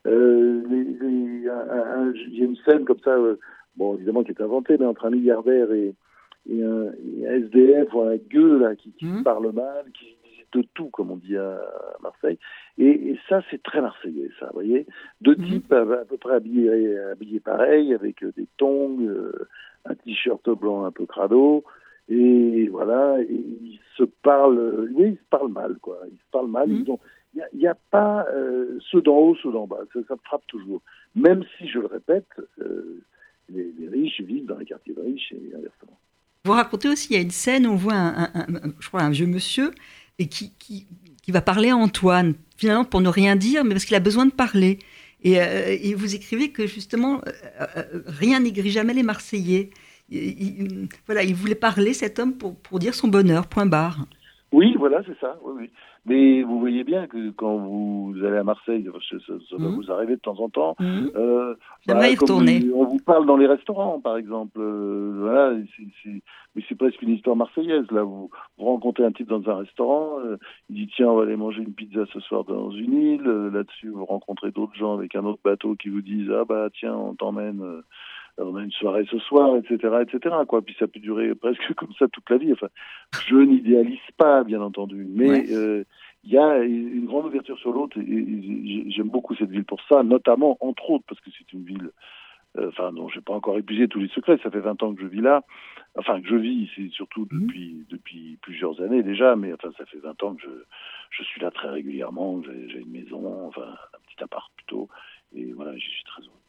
[0.07, 1.49] Euh, Il y
[2.43, 3.39] a une scène comme ça, euh,
[3.77, 5.95] bon évidemment qui est inventée, mais entre un milliardaire et,
[6.49, 9.23] et un, et un SDF ou un gueux là qui, qui Mhm.
[9.25, 10.17] parle mal, qui
[10.63, 11.61] de tout comme on dit à
[12.03, 12.39] Marseille.
[12.79, 14.87] Et, et ça c'est très marseillais, ça, vous voyez.
[15.21, 15.45] Deux Mhm.
[15.47, 19.49] types à, à peu près habillés, habillés pareil, avec euh, des tongs, euh,
[19.85, 21.65] un t-shirt blanc un peu crado.
[22.11, 25.99] Et voilà, et ils se parlent, oui, ils se parlent mal, quoi.
[26.13, 26.71] Ils se parlent mal.
[26.71, 26.99] Ils ont,
[27.35, 29.81] il n'y a, pas euh, ceux d'en haut, ceux d'en bas.
[29.95, 30.83] Ça, ça me frappe toujours.
[31.17, 32.29] Même si, je le répète,
[32.61, 33.03] euh,
[33.49, 35.99] les, les riches vivent dans les quartiers de riches et inversement.
[36.45, 38.89] Vous racontez aussi, il y a une scène où on voit, un, un- un- je
[38.89, 39.71] crois, un vieux monsieur
[40.19, 40.87] et qui, qui,
[41.23, 44.27] qui va parler à Antoine, finalement pour ne rien dire, mais parce qu'il a besoin
[44.27, 44.79] de parler.
[45.23, 49.71] Et, euh, et vous écrivez que justement, euh, euh, rien n'aigrit jamais les Marseillais.
[50.11, 54.07] Il, il- voilà, il voulait parler, cet homme, pour, pour dire son bonheur, point barre.
[54.55, 55.37] Oui, voilà, c'est ça.
[55.45, 55.71] Oui, oui.
[56.07, 59.75] Mais vous voyez bien que quand vous allez à Marseille, ça, ça- Mhm.
[59.77, 60.77] vous arriver de temps en temps.
[60.79, 61.11] Mhm.
[61.17, 61.55] Euh,
[61.87, 62.61] J'aimerais y comme retourner.
[62.75, 64.59] On vous parle dans les restaurants, par exemple.
[64.61, 65.55] Euh, voilà,
[66.55, 67.91] mais c'est presque une histoire marseillaise.
[67.91, 70.37] Là, vous, vous rencontrez un type dans un restaurant, euh,
[70.71, 73.23] il dit tiens, on va aller manger une pizza ce soir dans une île.
[73.53, 76.95] Là-dessus, vous rencontrez d'autres gens avec un autre bateau qui vous disent ah bah tiens,
[76.97, 77.63] on t'emmène.
[78.39, 80.35] Euh, on a une soirée ce soir, etc., etc.
[80.49, 80.63] Quoi.
[80.63, 82.53] Puis ça peut durer presque comme ça toute la vie.
[82.53, 82.69] Enfin,
[83.27, 85.45] je n'idéalise pas, bien entendu, mais Ouais.
[85.53, 85.85] euh,
[86.25, 90.03] il y a une grande ouverture sur l'autre et, j'aime beaucoup cette ville pour ça,
[90.03, 91.91] notamment entre autres parce que c'est une ville
[92.57, 94.39] enfin dont j'ai pas encore épuisé tous les secrets.
[94.43, 95.43] Ça fait 20 ans que je vis là.
[95.97, 97.41] Enfin, que je vis, c'est surtout Mhm.
[97.47, 100.49] depuis, depuis plusieurs années déjà, mais enfin, ça fait 20 ans que je,
[101.11, 102.43] je suis là très régulièrement.
[102.43, 104.89] J'ai j'ai une maison, enfin, un petit appart plutôt.
[105.35, 106.44] Et voilà, j'y suis très heureux.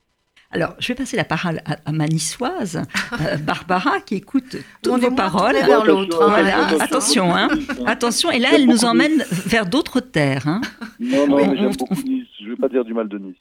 [0.51, 2.81] Alors, je vais passer la parole à, à ma niçoise,
[3.21, 5.55] euh, Barbara, qui écoute toutes vos paroles.
[5.55, 6.21] vers l'autre.
[6.23, 7.49] hein, Voilà, attention, hein.
[7.85, 8.31] attention.
[8.35, 10.47] Et là, elle nous emmène vers d'autres terres.
[10.47, 10.61] Hein.
[10.99, 12.27] Non, non, Oui, mais j'aime beaucoup Nice.
[12.41, 13.35] Je vais pas dire du mal de Nice.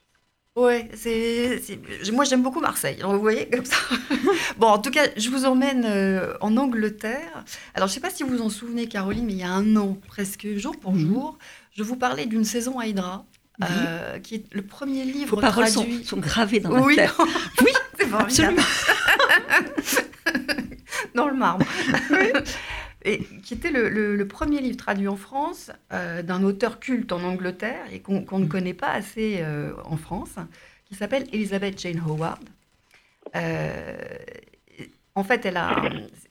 [0.56, 2.98] Ouais, c'est, c'est- moi j'aime beaucoup Marseille.
[3.04, 3.76] Vous voyez comme ça.
[4.56, 7.44] bon, en tout cas, je vous emmène euh, en Angleterre.
[7.74, 9.74] Alors, je sais pas si vous vous en souvenez, Caroline, mais il y a un
[9.76, 11.00] an, presque jour pour Mhm.
[11.00, 11.38] jour,
[11.76, 13.24] je vous parlais d'une saison Hydra,
[13.62, 16.04] euh, qui est le premier livre Vos paroles sont, traduit.
[16.04, 17.04] sont gravées dans oui, la
[17.62, 18.12] oui, c'est.
[18.12, 18.62] Absolument.
[21.14, 21.64] dans le marbre.
[23.04, 27.12] et qui était le, le- le premier livre traduit en France euh, d'un auteur culte
[27.12, 30.34] en Angleterre et qu'on ne connaît pas assez euh, en France,
[30.86, 32.40] qui s'appelle Elizabeth Jane Howard.
[35.16, 35.76] En fait, elle, a,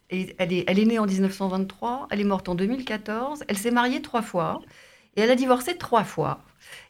[0.10, 4.02] elle, est, elle est née en 1923, elle est morte en 2014, elle s'est mariée
[4.02, 4.62] trois fois
[5.16, 6.42] et elle a divorcé trois fois.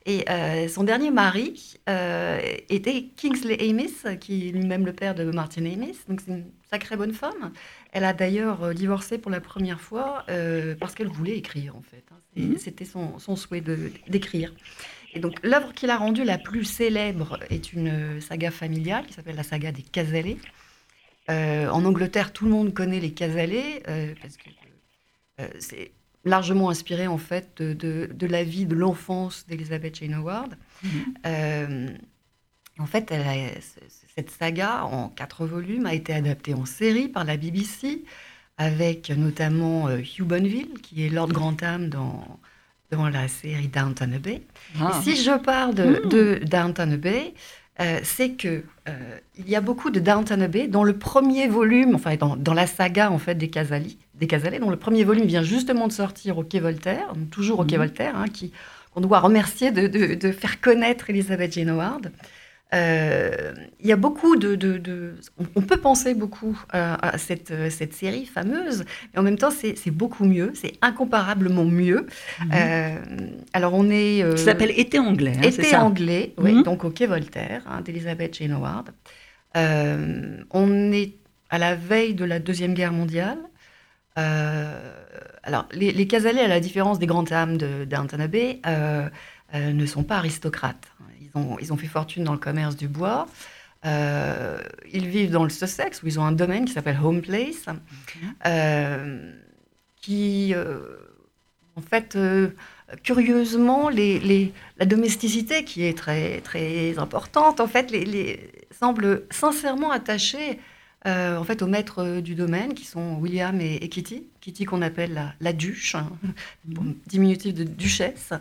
[0.06, 5.24] Et euh, son dernier mari euh, était Kingsley Amis, qui est lui-même le père de
[5.32, 5.98] Martin Amis.
[6.10, 7.54] Donc c'est une sacrée bonne femme.
[7.92, 11.82] Elle a d'ailleurs euh, divorcé pour la première fois euh, parce qu'elle voulait écrire, en
[11.82, 12.04] fait.
[12.12, 12.18] hein.
[12.36, 12.58] Mhm.
[12.58, 13.64] C'était son, son souhait
[14.08, 14.54] d'écrire.
[15.14, 19.36] Et donc l'œuvre qu'il a rendue la plus célèbre est une saga familiale qui s'appelle
[19.36, 20.38] la saga des Casalets.
[21.30, 23.84] En Angleterre, tout le monde connaît les Casalets
[24.22, 24.50] parce que
[25.60, 25.92] c'est
[26.26, 30.56] largement inspiré en fait de, de- de la vie de l'enfance d'Elizabeth Jane Howard.
[30.84, 30.90] Mhm.
[31.26, 31.88] Euh,
[32.80, 33.82] en fait, elle a- c-
[34.16, 38.04] cette saga en quatre volumes a été adaptée en série par la BBC
[38.58, 42.40] avec notamment euh, Hugh Bonneville qui est Lord Grantham dans
[42.92, 44.44] dans la série Downton Abbey.
[44.80, 44.92] Ah.
[45.00, 46.10] Et si je parle de, Mm.
[46.10, 47.34] de Downton Abbey,
[47.80, 51.96] euh, c'est que euh, il y a beaucoup de Downton Abbey dans le premier volume,
[51.96, 55.26] enfin dans, dans la saga en fait des Casali, des Casalets, dont le premier volume
[55.26, 57.84] vient justement de sortir au Quai Voltaire, toujours au Quai Mhm.
[57.84, 58.52] Voltaire, hein, qui
[58.94, 62.12] qu'on doit remercier de, de- de faire connaître Elizabeth Jane Howard.
[62.76, 65.14] Euh, il y a beaucoup de,
[65.56, 69.92] on, peut penser beaucoup à cette, cette série fameuse, mais en même temps c'est c'est
[69.92, 72.08] beaucoup mieux, c'est incomparablement mieux.
[72.42, 72.52] Mhm.
[72.54, 72.96] Euh,
[73.54, 76.64] alors on est euh, Ça s'appelle Été anglais, hein, été anglais, oui, Mhm.
[76.64, 78.90] donc au Quai Voltaire, hein, d'Elizabeth Jane Howard.
[80.52, 81.14] On est
[81.50, 83.38] à la veille de la Deuxième Guerre mondiale.
[84.18, 84.94] Euh,
[85.44, 89.10] alors, les, les Casalets, à la différence des grandes âmes de Downton Abbey, euh,
[89.56, 90.88] euh, ne sont pas aristocrates.
[91.22, 93.28] Ils ont, ils ont fait fortune dans le commerce du bois.
[93.86, 94.60] Euh,
[94.92, 97.66] ils vivent dans le Sussex, où ils ont un domaine qui s'appelle Home Place,
[98.46, 99.32] euh,
[100.02, 100.80] qui, euh,
[101.76, 102.18] en fait,
[103.04, 109.92] curieusement, les, les- la domesticité, qui est très, très importante, en fait, les- semble sincèrement
[109.92, 110.60] attachée
[111.06, 114.24] euh, en fait, aux maîtres euh, du domaine, qui sont William et, et Kitty.
[114.42, 116.10] Kitty qu'on appelle la, la duche, hein,
[116.74, 118.32] pour diminutif de duchesse.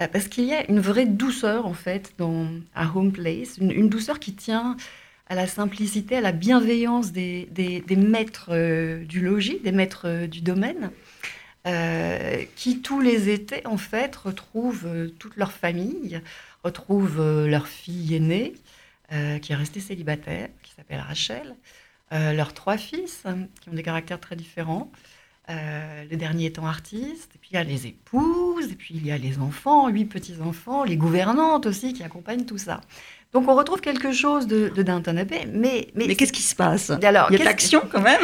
[0.00, 3.70] Euh, parce qu'il y a une vraie douceur, en fait, dans à Home Place, une,
[3.70, 4.76] une douceur qui tient
[5.28, 10.26] à la simplicité, à la bienveillance des, des- des maîtres euh, du logis, des maîtres
[10.26, 10.90] du domaine,
[11.66, 16.20] euh, qui tous les étés, en fait, retrouvent euh, toute leur famille,
[16.64, 18.54] retrouvent euh, leur fille aînée,
[19.42, 21.54] qui est restée célibataire, qui s'appelle Rachel,
[22.12, 24.92] leurs trois fils, hein, qui ont des caractères très différents,
[25.50, 29.04] euh, le dernier étant artiste, et puis il y a les épouses, et puis il
[29.04, 32.80] y a les enfants, huit petits-enfants, les gouvernantes aussi qui accompagnent tout ça.
[33.32, 35.88] Donc on retrouve quelque chose de, de Downton Abbey, mais...
[35.94, 36.90] Mais qu'est-ce qui se passe?
[36.90, 38.20] Alors, Il y a de l'action quand même.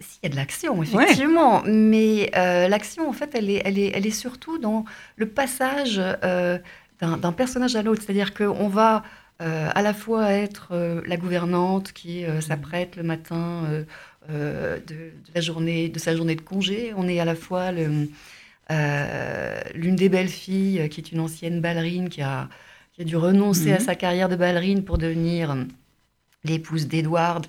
[0.00, 3.92] S'il y a de l'action, effectivement, mais euh, l'action, en fait, elle est, elle, est,
[3.94, 6.58] elle est surtout dans le passage euh,
[7.00, 8.02] d'un personnage à l'autre.
[8.02, 9.00] C'est-à-dire qu'on va euh,
[9.40, 13.84] à la fois être euh, la gouvernante qui euh, s'apprête le matin euh,
[14.30, 16.92] euh, de, de la journée, de sa journée de congé.
[16.96, 18.08] On est à la fois le,
[18.70, 22.48] euh, l'une des belles filles euh, qui est une ancienne ballerine qui a,
[22.94, 23.80] qui a dû renoncer à Mhm.
[23.80, 25.64] sa carrière de ballerine pour devenir euh,
[26.44, 27.46] l'épouse d'Edward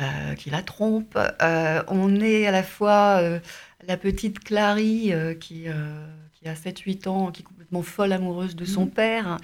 [0.00, 1.18] euh, qui la trompe.
[1.42, 3.40] Euh, on est à la fois euh,
[3.86, 6.06] la petite Clary euh, qui, euh,
[6.42, 8.90] qui a 7-8 ans, qui est complètement folle amoureuse de son Mhm.
[8.90, 9.36] père,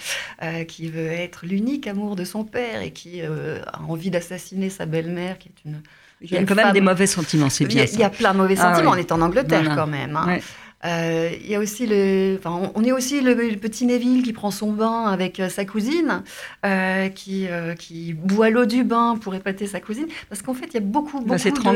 [0.43, 4.71] euh, qui veut être l'unique amour de son père et qui euh, a envie d'assassiner
[4.71, 5.83] sa belle-mère, qui est une...
[6.23, 8.03] Il y a quand même des mauvais sentiments, c'est Il y, bien a, il y
[8.03, 8.97] a plein de mauvais Ah sentiments, oui.
[8.97, 9.75] on est en Angleterre Voilà.
[9.77, 10.17] quand même.
[10.17, 10.27] hein.
[10.27, 10.43] Ouais.
[10.85, 14.33] Euh, Il y a aussi le, enfin, on- est aussi le, le petit Neville qui
[14.33, 16.23] prend son bain avec euh, sa cousine,
[16.65, 20.67] euh, qui, euh, qui boit l'eau du bain pour épater sa cousine, parce qu'en fait
[20.67, 21.71] il y a beaucoup, beaucoup de-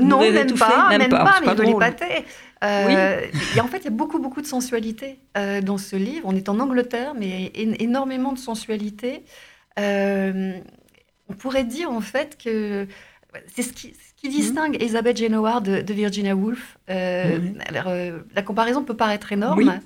[0.00, 1.82] non, même pas, même, pas, mais drôle.
[1.82, 2.24] l'épater.
[2.64, 3.20] Euh,
[3.60, 5.18] en fait, il y a beaucoup, beaucoup de sensualité
[5.62, 6.22] dans ce livre.
[6.24, 9.24] On est en Angleterre, mais énormément de sensualité.
[11.28, 12.86] on pourrait dire en fait que
[13.54, 13.94] c'est ce qui,
[14.30, 16.78] qui, distingue Elizabeth Jane Howard de, Virginia Woolf.
[16.88, 17.92] alors,
[18.34, 19.80] la comparaison peut paraître énorme,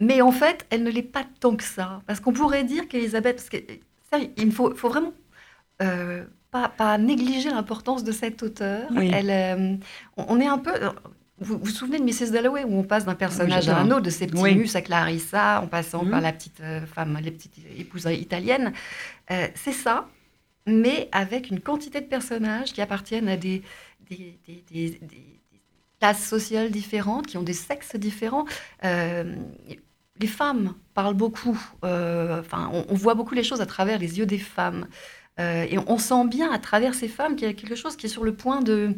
[0.00, 2.02] mais en fait, elle ne l'est pas tant que ça.
[2.06, 3.58] Parce qu'on pourrait dire qu'Elisabeth, parce que
[4.10, 5.12] ça, il faut, faut vraiment
[6.50, 8.88] pas, pas négliger l'importance de cette auteure.
[8.96, 9.76] Elle, euh,
[10.16, 10.72] on est un peu.
[11.40, 12.32] Vous vous souvenez de Mrs.
[12.32, 16.04] Dalloway où on passe d'un personnage à un autre, de Septimus à Clarissa, en passant
[16.04, 18.72] par la petite euh, femme, les petites épouses italiennes.
[19.30, 20.08] Euh, c'est ça,
[20.68, 23.62] mais avec une quantité de personnages qui appartiennent à des,
[26.00, 28.44] classes sociales différentes, qui ont des sexes différents.
[28.82, 31.58] les femmes parlent beaucoup.
[31.82, 32.42] On,
[32.88, 34.86] on, voit beaucoup les choses à travers les yeux des femmes.
[35.40, 38.06] Euh, et on sent bien à travers ces femmes qu'il y a quelque chose qui
[38.06, 38.94] est sur le point de,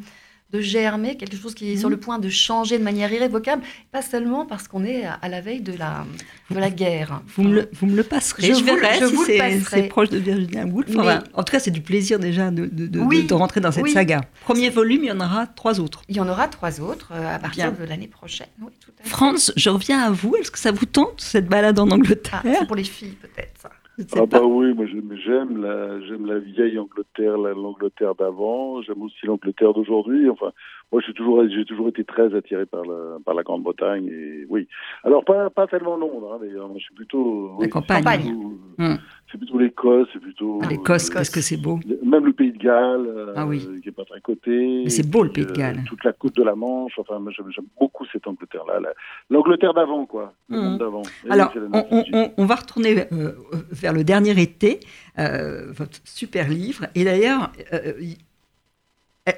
[0.52, 4.02] de germer, quelque chose qui est sur le point de changer de manière irrévocable, pas
[4.02, 6.04] seulement parce qu'on est à, la veille de la,
[6.50, 7.22] de la guerre.
[7.36, 10.88] Vous me le, vous me le passerez, je, verrai si c'est proche de Virginia Woolf.
[11.34, 14.22] en tout cas, c'est du plaisir déjà de, de, de, rentrer dans cette saga.
[14.44, 16.02] Premier volume, il y en aura trois autres.
[16.08, 18.48] Il y en aura trois autres euh, à partir de l'année prochaine.
[18.60, 18.72] Oui,
[19.04, 20.34] France, je reviens à vous.
[20.36, 23.68] Est-ce que ça vous tente, cette balade en Angleterre ah, C'est pour les filles, peut-être.
[24.16, 28.82] Ah bah oui, moi j'aime la j'aime la vieille Angleterre, l'Angleterre d'avant.
[28.82, 30.28] J'aime aussi l'Angleterre d'aujourd'hui.
[30.28, 30.52] Enfin,
[30.92, 34.68] moi j'ai toujours j'ai toujours été très attiré par la par la Grande-Bretagne et oui.
[35.04, 36.70] Alors pas pas tellement Londres hein, d'ailleurs.
[36.74, 38.34] Je suis plutôt la campagne.
[38.78, 38.96] Hmm.
[39.30, 40.60] C'est plutôt l'Écosse, c'est plutôt.
[40.62, 41.78] Ah, L'Écosse, qu'est-ce que c'est beau.
[42.02, 43.64] Même le Pays de Galles, euh, ah, oui.
[43.80, 44.82] qui est pas très coté.
[44.84, 45.84] Mais c'est beau le Pays de Galles.
[45.86, 46.98] toute la côte de la Manche.
[46.98, 48.80] Enfin, j'aime beaucoup cette Angleterre-là.
[49.28, 50.32] L'Angleterre d'avant, quoi.
[50.48, 50.78] Hmm.
[50.78, 51.02] d'avant.
[51.28, 53.32] Alors, on, on, on, va retourner euh,
[53.70, 54.80] vers le dernier été,
[55.18, 56.86] euh, votre super livre.
[56.96, 58.16] Et d'ailleurs, euh, eh,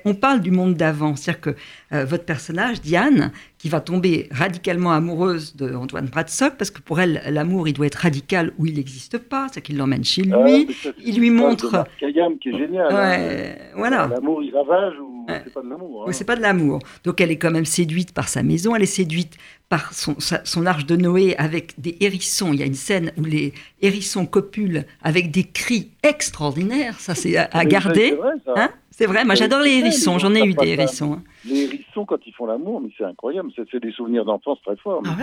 [0.04, 1.50] on parle du monde d'avant, c'est-à-dire que
[1.92, 7.22] euh, votre personnage, Diane, qui va tomber radicalement amoureuse d'Antoine Bradsock, parce que pour elle,
[7.30, 10.68] l'amour, il doit être radical ou il n'existe pas, c'est qu'il l'emmène chez ah, lui,
[11.04, 11.84] il lui montre...
[11.98, 12.88] Kayam qui est génial.
[12.90, 13.54] Hein.
[13.76, 14.08] voilà.
[14.08, 16.12] L'amour, il ravage ou c'est pas de l'amour hein.
[16.12, 16.80] c'est pas de l'amour.
[17.04, 19.36] Donc elle est quand même séduite par sa maison, elle est séduite
[19.68, 22.52] par son, son arche de Noé avec des hérissons.
[22.52, 27.36] Il y a une scène où les hérissons copulent avec des cris extraordinaires, ça c'est
[27.36, 28.18] à, garder.
[28.56, 31.14] Hein c'est vrai, moi j'adore les hérissons, j'en ai eu des hérissons.
[31.14, 31.22] Hein.
[31.46, 35.02] Les hérissons quand ils font l'amour, mais c'est incroyable, c'est des souvenirs d'enfance très forts.
[35.06, 35.16] Ah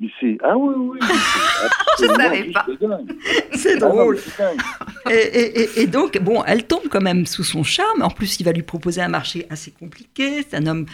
[0.00, 0.98] mais c'est ah oui oui.
[1.98, 2.66] Je ne savais pas.
[3.52, 4.18] C'est ah drôle.
[5.10, 8.00] et, donc bon, elle tombe quand même sous son charme.
[8.00, 10.42] En plus, il va lui proposer un marché assez compliqué.
[10.48, 10.86] C'est un homme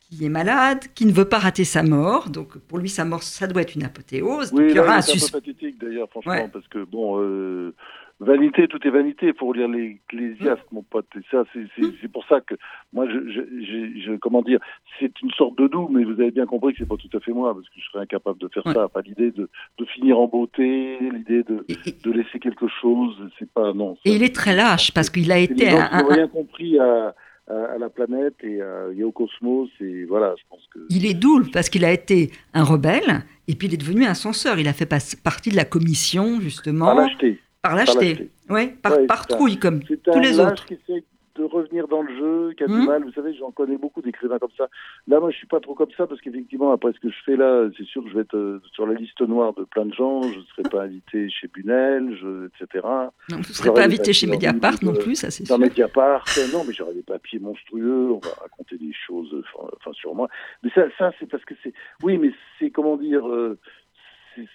[0.00, 2.30] qui est malade, qui ne veut pas rater sa mort.
[2.30, 4.50] Donc pour lui, sa mort, ça doit être une apothéose.
[4.52, 7.20] Oui, il y aura un, un peu pathétique d'ailleurs, franchement, parce que bon.
[7.20, 7.72] Euh,
[8.20, 11.06] Vanité, tout est vanité, pour lire l'Ecclésiaste, mon pote.
[11.16, 11.92] Et ça, mm.
[12.02, 12.54] c'est pour ça que
[12.92, 14.60] moi, je, je, je comment dire,
[14.98, 17.20] c'est une sorte de doux, mais vous avez bien compris que c'est pas tout à
[17.20, 18.88] fait moi, parce que je serais incapable de faire ça.
[18.88, 21.64] Pas l'idée de, de, finir en beauté, l'idée de,
[22.04, 23.96] de laisser quelque chose, c'est pas non.
[24.04, 25.70] et il est très lâche parce qu'il a été.
[25.70, 27.14] un, un, rien compris à,
[27.48, 28.60] à, la planète et,
[29.02, 29.70] au cosmos.
[29.80, 30.80] Et voilà, je pense que.
[30.90, 34.14] Il est doux parce qu'il a été un rebelle et puis il est devenu un
[34.14, 34.58] censeur.
[34.58, 36.84] Il a fait partie de la commission justement.
[36.84, 37.40] Par l'acheter.
[37.62, 38.30] Par l'acheter.
[38.48, 40.66] Oui, par, par trouille, comme tous les autres.
[40.66, 41.04] Qui essaie
[41.36, 42.86] de revenir dans le jeu, qui a du hmm.
[42.86, 43.04] mal.
[43.04, 44.68] Vous savez, j'en connais beaucoup d'écrivains comme ça.
[45.06, 47.36] Là, moi, je suis pas trop comme ça parce qu'effectivement, après ce que je fais
[47.36, 49.94] là, c'est sûr que je vais être euh, sur la liste noire de plein de
[49.94, 50.22] gens.
[50.22, 52.84] Je ne serai pas invité chez Bunel, je, etc.
[52.84, 55.56] Non, vous ne serez pas invité chez Mediapart non plus, ça c'est sûr.
[55.56, 58.10] Dans Mediapart, euh, non, mais j'aurai des papiers monstrueux.
[58.10, 60.28] On va raconter des choses, enfin, sur moi.
[60.62, 61.72] Mais ça, ça c'est parce que c'est.
[62.02, 63.26] Oui, mais c'est comment dire.
[63.28, 63.58] Euh,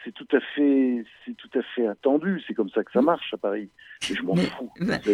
[0.03, 2.41] c'est tout à fait, c'est tout à fait attendu.
[2.47, 3.69] C'est comme ça que ça marche à Paris.
[4.01, 4.71] je m'en fous.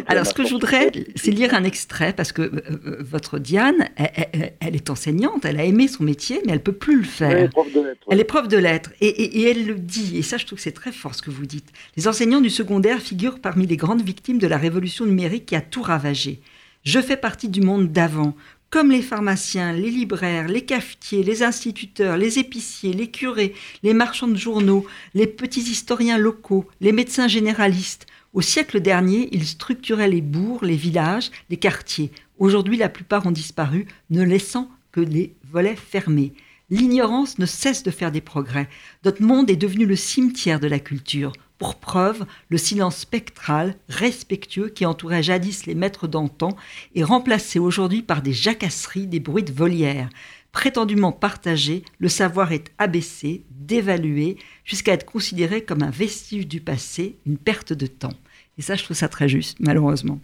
[0.08, 3.90] Alors, ce que je voudrais, c'est lire un extrait parce que euh, euh, votre Diane,
[3.96, 7.32] elle, est enseignante, elle a aimé son métier, mais elle peut plus le faire.
[7.32, 8.08] Elle est prof de lettres.
[8.10, 10.18] Elle est prof de lettres, et, et, elle le dit.
[10.18, 11.72] Et ça, je trouve que c'est très fort ce que vous dites.
[11.98, 15.62] Les enseignants du secondaire figurent parmi les grandes victimes de la révolution numérique qui a
[15.62, 16.40] tout ravagé.
[16.84, 18.36] Je fais partie du monde d'avant
[18.72, 23.54] comme les pharmaciens, les libraires, les cafetiers, les instituteurs, les épiciers, les curés,
[23.84, 28.08] les marchands de journaux, les petits historiens locaux, les médecins généralistes.
[28.34, 32.12] Au siècle dernier, ils structuraient les bourgs, les villages, les quartiers.
[32.40, 36.34] Aujourd'hui, la plupart ont disparu, ne laissant que les volets fermés.
[36.70, 38.70] L'ignorance ne cesse de faire des progrès.
[39.04, 41.34] Notre monde est devenu le cimetière de la culture.
[41.62, 46.50] Pour preuve, le silence spectral, respectueux, qui entourait jadis les maîtres d'antan,
[46.96, 50.10] est remplacé aujourd'hui par des jacasseries, des bruits de volière.
[50.54, 57.18] Prétendument partagé, le savoir est abaissé, dévalué, jusqu'à être considéré comme un vestige du passé,
[57.28, 58.18] une perte de temps.
[58.58, 60.20] Et ça, je trouve ça très juste, malheureusement.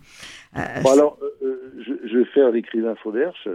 [0.55, 3.47] Euh, alors, euh, euh, je, vais faire l'écrivain Fauderche.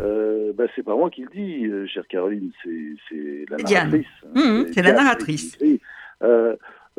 [0.00, 4.06] Euh, bah, c'est pas moi qui le dis, chère Caroline, c'est la narratrice.
[4.34, 5.58] Mmh, c'est la narratrice.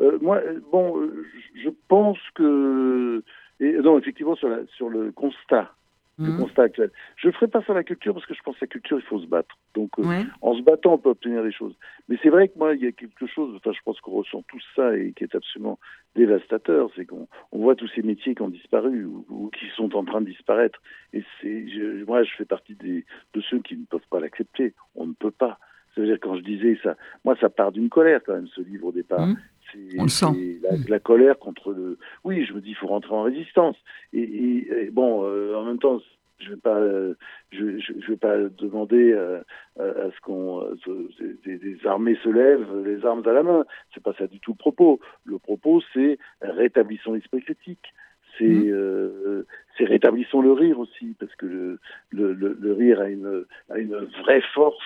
[0.00, 0.40] Euh, moi,
[0.72, 1.08] bon,
[1.54, 3.22] je pense que.
[3.60, 5.70] Et, non, effectivement, sur, la, sur le constat,
[6.18, 6.36] le Mhm.
[6.38, 6.90] constat actuel.
[7.16, 9.04] Je ne ferai pas sur la culture parce que je pense que la culture, il
[9.04, 9.56] faut se battre.
[9.74, 10.24] Donc, euh, Ouais.
[10.42, 11.76] en se battant, on peut obtenir des choses.
[12.08, 14.42] Mais c'est vrai que moi, il y a quelque chose, enfin, je pense qu'on ressent
[14.48, 15.78] tout ça et qui est absolument
[16.16, 19.94] dévastateur, c'est qu'on on voit tous ces métiers qui ont disparu ou, ou qui sont
[19.96, 20.80] en train de disparaître.
[21.12, 23.04] Et je- moi, je fais partie des,
[23.34, 24.74] de ceux qui ne peuvent pas l'accepter.
[24.96, 25.58] On ne peut pas.
[25.94, 28.92] C'est-à-dire, quand je disais ça, moi, ça part d'une colère quand même, ce livre au
[28.92, 29.28] départ.
[29.28, 29.36] Mhm.
[29.74, 30.26] C'est- On le sent.
[30.34, 31.98] c'est La, la colère contre le.
[32.24, 33.76] Oui, je me dis, il faut rentrer en résistance.
[34.12, 36.00] Et, et- et bon, euh, en même temps,
[36.40, 37.14] je vais pas, euh,
[37.52, 39.40] je, je, je vais pas demander euh,
[39.78, 41.08] à ce qu'on, euh,
[41.44, 43.64] des, des armées se lèvent, les armes à la main.
[43.94, 45.00] C'est pas ça du tout le propos.
[45.24, 47.92] Le propos, c'est rétablissons l'esprit critique.
[48.38, 49.44] C'est, Mhm.
[49.78, 51.78] c'est rétablissons le rire aussi, parce que le,
[52.10, 54.76] le, le, le rire a une, a une vraie force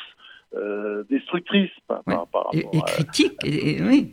[0.54, 2.14] euh, destructrice par, Ouais.
[2.14, 4.12] par, par Et, à- critique, et, et- oui.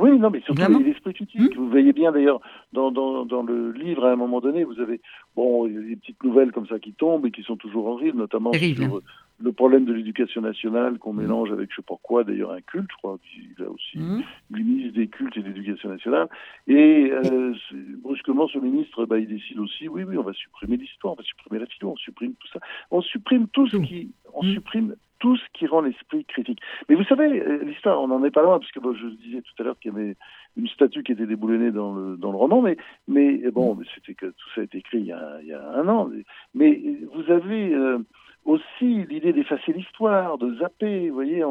[0.00, 1.56] Oui, non, mais surtout l'esprit critique.
[1.56, 2.40] Vous voyez bien d'ailleurs
[2.72, 5.00] dans, dans, dans le livre, à un moment donné, vous avez
[5.36, 8.82] bon, des petites nouvelles comme ça qui tombent et qui sont toujours horribles, notamment Terrible,
[8.82, 9.00] sur
[9.40, 12.88] le problème de l'éducation nationale qu'on mélange avec je sais pas quoi, d'ailleurs un culte,
[12.90, 14.22] je crois, qu'il a aussi Mhm.
[14.50, 16.28] le ministre des cultes et de l'éducation nationale.
[16.66, 17.54] Et euh,
[18.02, 21.22] brusquement, ce ministre, bah, il décide aussi, oui, oui, on va supprimer l'histoire, on va
[21.22, 22.58] supprimer la philo, on supprime tout ça.
[22.90, 24.10] On supprime tout ce qui...
[24.34, 24.52] On Mm.
[24.54, 26.60] supprime tout ce qui rend l'esprit critique.
[26.88, 29.42] Mais vous savez, euh, l'histoire, on n'en est pas loin, parce que bon, je disais
[29.42, 30.16] tout à l'heure qu'il y avait
[30.56, 32.76] une statue qui était déboulonnée dans le, dans le roman, mais,
[33.06, 36.10] mais bon, mais c'était que tout ça a été écrit il y a, un an.
[36.10, 37.98] Mais, mais vous avez euh,
[38.44, 41.44] aussi l'idée d'effacer l'histoire, de zapper, vous voyez.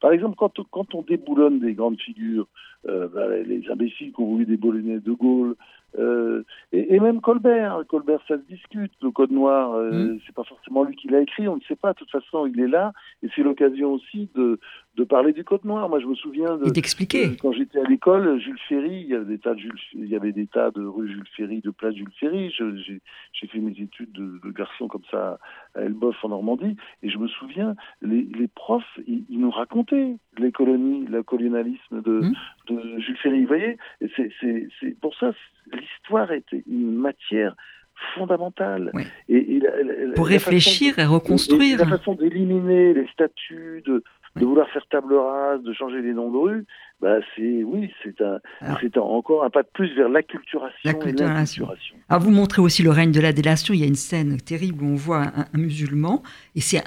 [0.00, 2.46] par exemple, quand, quand on déboulonne des grandes figures,
[2.88, 5.56] euh, bah, les imbéciles qui ont voulu déboulonner De Gaulle,
[5.98, 8.92] euh, et, et même Colbert, Colbert, ça se discute.
[9.02, 10.18] Le Code Noir, euh, Mm.
[10.26, 11.92] c'est pas forcément lui qui l'a écrit, on ne sait pas.
[11.92, 14.58] De toute façon, il est là, et c'est l'occasion aussi de,
[14.96, 15.88] de parler du Code Noir.
[15.88, 19.24] Moi, je me souviens de euh, Quand j'étais à l'école, Jules Ferry, il y avait
[19.26, 21.94] des tas de Jules, il y avait des tas de rue Jules Ferry, de place
[21.94, 22.50] Jules Ferry.
[22.56, 25.38] J'ai fait mes études de, de garçon comme ça
[25.74, 30.14] à Elbeuf en Normandie, et je me souviens, les, les profs, ils, ils nous racontaient
[30.38, 32.22] les colonies, le colonialisme de,
[32.68, 33.42] de Jules Ferry.
[33.42, 33.76] Vous voyez,
[34.16, 35.32] c'est pour ça,
[35.72, 37.56] l'histoire était une matière
[38.14, 38.90] fondamentale.
[38.94, 39.04] Ouais.
[39.28, 41.78] Et, et la- la- la- Pour la façon- réfléchir et reconstruire.
[41.78, 44.02] La façon d'éliminer les statuts, de,
[44.36, 46.64] de vouloir faire table rase, de changer les noms de rue,
[47.00, 48.38] bah c'est oui, c'est un,
[48.80, 51.68] c'est encore un pas de plus vers l'acculturation et L'acculturation.
[52.08, 53.74] Alors vous montrez aussi le règne de la délation.
[53.74, 56.22] Il y a une scène terrible où on voit un, un musulman
[56.56, 56.82] et c'est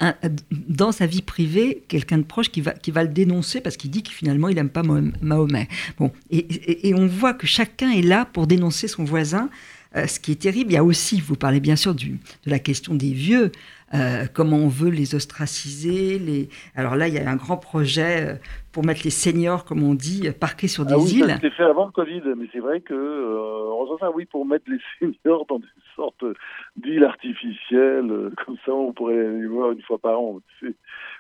[0.68, 3.92] dans sa vie privée quelqu'un de proche qui va, qui va le dénoncer parce qu'il
[3.92, 5.68] dit que finalement il n'aime pas Mahomet.
[6.00, 9.50] Bon, et, et- et on voit que chacun est là pour dénoncer son voisin.
[9.96, 12.10] euh, ce qui est terrible, il y a aussi, vous parlez bien sûr du,
[12.46, 13.52] de la question des vieux,
[13.93, 16.19] euh, comment on veut les ostraciser.
[16.19, 16.50] Les...
[16.76, 18.36] Alors là, il y a un grand projet euh,
[18.71, 21.28] pour mettre les seniors, comme on dit, parqués sur des Ah oui, îles.
[21.28, 23.67] ça c'était fait avant le Covid, mais c'est vrai que euh,
[24.00, 26.23] ça, oui, pour mettre les seniors dans des sortes
[26.76, 30.39] d'îles artificielles, euh, comme ça, on pourrait les voir une fois par an.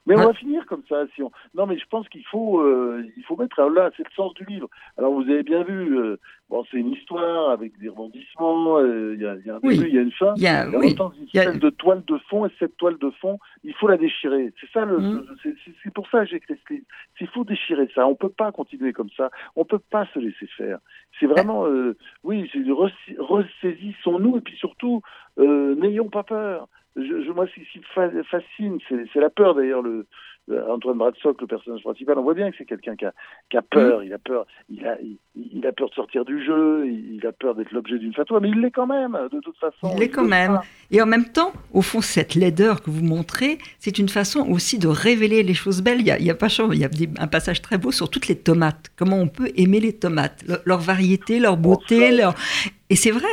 [0.07, 1.03] Mais on va finir comme ça.
[1.15, 1.31] Si on...
[1.53, 4.45] Non, mais je pense qu'il faut, euh, il faut mettre là, c'est le sens du
[4.45, 4.67] livre.
[4.97, 6.17] Alors vous avez bien vu, euh,
[6.49, 8.79] bon, c'est une histoire avec des rebondissements.
[8.79, 9.77] euh, Il y, a, il y a un Oui.
[9.77, 10.33] début, il y a une fin.
[10.37, 12.03] Il y a, Il y a oui, longtemps une il y a- espèce de toile
[12.07, 14.53] de fond, et cette toile de fond, il faut la déchirer.
[14.59, 15.25] C'est ça, le, Mm.
[15.43, 16.85] c'est- pour ça que j'ai écrit ce livre.
[17.19, 18.07] Il faut déchirer ça.
[18.07, 19.29] On peut pas continuer comme ça.
[19.55, 20.77] On peut pas se laisser faire.
[21.19, 22.49] C'est vraiment, euh, oui,
[23.17, 25.01] ressaisissons-nous et puis surtout,
[25.39, 26.67] euh, n'ayons pas peur.
[26.97, 29.81] Je, je- moi, ce qui me fa- fascine, c'est la peur d'ailleurs.
[29.81, 30.05] Le,
[30.47, 33.13] le- Antoine Bradsock, le personnage principal, on voit bien que c'est quelqu'un qui a,
[33.49, 34.01] qui a peur.
[34.03, 34.47] Il a peur.
[34.69, 36.87] Il a, il, il a peur de sortir du jeu.
[36.87, 39.17] Il, a peur d'être l'objet d'une fatwa, mais il l'est quand même.
[39.31, 40.59] De toute façon, Il l'est quand même.
[40.89, 44.79] Et en même temps, au fond, cette laideur que vous montrez, c'est une façon aussi
[44.79, 45.99] de révéler les choses belles.
[45.99, 47.91] Il y a, il y a, pas, il y a des- un passage très beau
[47.91, 48.89] sur toutes les tomates.
[48.95, 52.11] Comment on peut aimer les tomates, leur, leur variété, leur beauté.
[52.15, 52.33] Leur...
[52.89, 53.27] Et c'est vrai,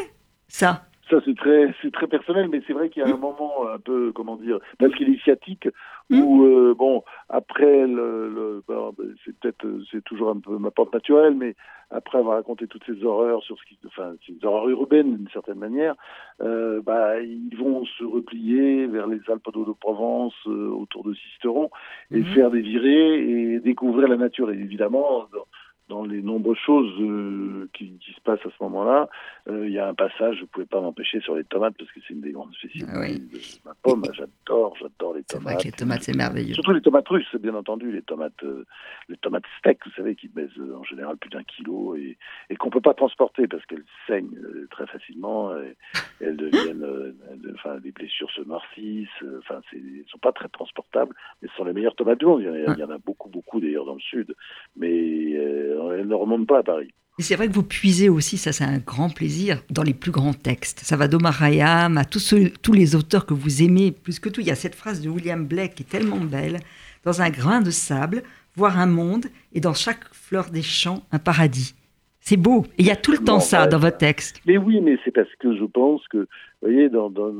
[0.48, 0.85] ça.
[1.11, 3.79] Ça, c'est très, c'est très personnel, mais c'est vrai qu'il y a un moment un
[3.79, 5.69] peu, comment dire, presque initiatique,
[6.11, 6.21] Mm.
[6.21, 10.57] où, euh, bon, après, le, le- bon, ben, c'est peut-être, euh, c'est toujours un peu
[10.59, 11.55] ma porte naturelle, mais
[11.90, 15.59] après avoir raconté toutes ces horreurs sur ce qui, enfin, ces horreurs urbaines d'une certaine
[15.59, 15.95] manière,
[16.43, 21.71] euh, bah, ils vont se replier vers les Alpes de Provence, euh, autour de Sisteron,
[22.11, 22.25] et Mhm.
[22.35, 24.51] faire des virées et découvrir la nature.
[24.51, 25.47] Et évidemment, dans,
[25.88, 29.09] dans les nombreuses choses euh, qui, qui se passent à ce moment-là,
[29.49, 31.90] euh, il y a un passage, je ne pouvais pas m'empêcher sur les tomates parce
[31.92, 33.19] que c'est une des grandes spécialités Ah oui.
[33.19, 33.38] de
[33.69, 34.02] ma pomme.
[34.15, 35.59] J'adore, j'adore les C'est vrai tomates.
[35.63, 36.54] que les tomates, c'est merveilleux.
[36.54, 38.65] Surtout les tomates russes, bien entendu, les tomates, euh,
[39.11, 42.17] les tomates steak, vous savez, qui pèsent euh, en général plus d'un kilo et,
[42.48, 45.77] et qu'on peut pas transporter parce qu'elles saignent euh, très facilement, et,
[46.21, 50.33] et elles deviennent, euh, de- enfin, les blessures se noircissent, euh, enfin, elles sont pas
[50.33, 52.40] très transportables, mais ce sont les meilleures tomates du monde.
[52.40, 54.35] Il y en a, il y en a beaucoup, beaucoup d'ailleurs dans le sud,
[54.77, 55.35] mais
[55.75, 56.92] euh, elles ne remontent pas à Paris.
[57.20, 60.35] C'est vrai que vous puisez aussi, ça c'est un grand plaisir, dans les plus grands
[60.35, 60.81] textes.
[60.81, 64.29] Ça va d'Omar Khayyam à tous, ceux, tous les auteurs que vous aimez plus que
[64.29, 64.40] tout.
[64.40, 66.58] Il y a cette phrase de William Blake qui est tellement belle.
[67.04, 68.25] Dans un grain de sable,
[68.56, 71.75] voir un monde et dans chaque fleur des champs, un paradis.
[72.18, 72.64] C'est beau.
[72.79, 74.40] Et il y a tout le temps ça dans votre texte.
[74.46, 76.27] Mais oui, mais c'est parce que je pense que, vous
[76.62, 77.31] voyez, dans, dans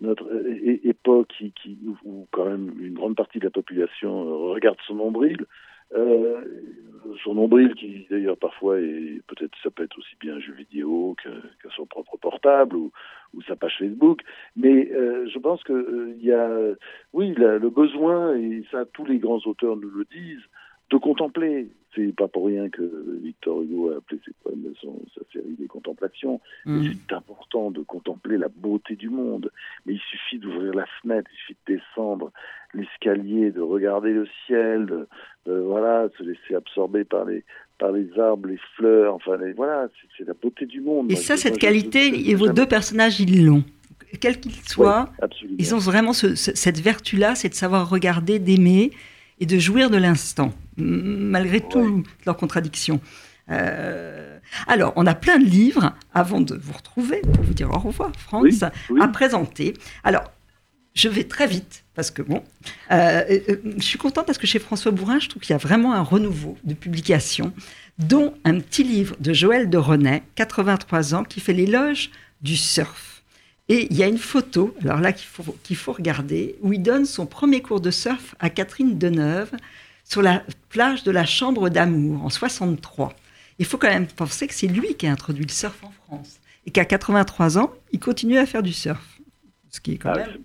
[0.00, 0.28] notre
[0.82, 5.46] époque qui, qui, où quand même une grande partie de la population regarde son nombril,
[5.94, 6.40] euh,
[7.22, 11.16] son nombril qui d'ailleurs parfois est peut-être ça peut être aussi bien un jeu vidéo
[11.22, 11.30] que,
[11.76, 12.92] son propre portable ou,
[13.34, 14.20] ou, sa page Facebook.
[14.56, 16.50] Mais euh, je pense que euh, y a
[17.12, 20.44] oui le besoin et ça tous les grands auteurs nous le disent
[20.90, 22.82] de contempler c'est pas pour rien que
[23.22, 26.40] Victor Hugo a appelé ses poèmes son, sa série des contemplations.
[26.64, 26.82] Mmh.
[27.08, 29.50] C'est important de contempler la beauté du monde.
[29.86, 32.32] Mais il suffit d'ouvrir la fenêtre, il suffit de descendre
[32.74, 35.06] l'escalier, de regarder le ciel, de,
[35.46, 37.44] de, voilà, se laisser absorber par les
[37.78, 39.14] par les arbres, les fleurs.
[39.14, 41.10] Enfin, les, voilà, c'est la beauté du monde.
[41.10, 43.64] Et ça, cette qualité, et vos deux personnages, ils l'ont
[44.20, 45.10] quels qu'ils soient,
[45.58, 48.92] ils ont vraiment ce, cette vertu-là, c'est de savoir regarder, d'aimer
[49.40, 53.00] et de jouir de l'instant malgré toutes leurs contradictions.
[53.50, 57.78] Euh, alors, on a plein de livres avant de vous retrouver pour vous dire au
[57.78, 58.64] revoir, France,
[59.00, 59.74] à présenter.
[60.02, 60.24] Alors,
[60.94, 62.42] je vais très vite parce que bon,
[62.90, 65.58] euh, euh, je suis contente parce que chez François Bourrin, je trouve qu'il y a
[65.58, 67.52] vraiment un renouveau de publication,
[67.98, 72.10] dont un petit livre de Joël de René, 83 ans, qui fait l'éloge
[72.42, 73.13] du surf.
[73.68, 76.82] Et il y a une photo, alors là qu'il faut, qu'il faut regarder, où il
[76.82, 79.52] donne son premier cours de surf à Catherine Deneuve,
[80.04, 83.14] sur la plage de la Chambre d'Amour en 63.
[83.58, 86.40] Il faut quand même penser que c'est lui qui a introduit le surf en France
[86.66, 89.20] et qu'à 83 ans, il continue à faire du surf.
[89.70, 90.38] Ce qui est quand ah, même.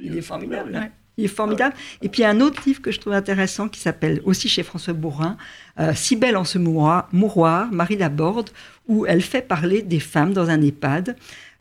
[0.00, 0.90] il est formidable.
[1.18, 1.74] Il est formidable.
[2.00, 4.48] Et puis, il y a un autre livre que je trouve intéressant qui s'appelle aussi
[4.48, 5.36] chez François Bourrin,
[5.80, 8.50] euh, Si belle en ce mouroir, mouroir, Marie Laborde,
[8.86, 11.16] où elle fait parler des femmes dans un EHPAD.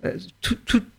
[0.06, 0.16] Euh,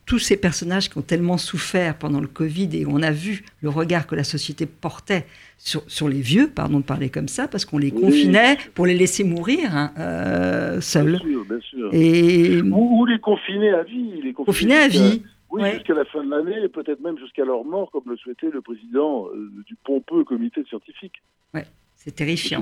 [0.09, 3.68] tous ces personnages qui ont tellement souffert pendant le Covid et on a vu le
[3.68, 5.26] regard que la société portait
[5.59, 9.22] sur, les vieux, pardon de parler comme ça, parce qu'on les confinait pour les laisser
[9.22, 11.18] mourir hein, euh, seuls.
[11.18, 11.90] Bien sûr, bien sûr.
[11.92, 12.62] Et...
[12.62, 14.20] Ou, les confiner à vie.
[14.22, 15.22] Les confiner, à vie.
[15.51, 18.51] Oui, jusqu'à la fin de l'année, et peut-être même jusqu'à leur mort, comme le souhaitait
[18.51, 21.22] le président euh, du pompeux comité scientifique.
[21.55, 22.61] Ouais, c'est terrifiant.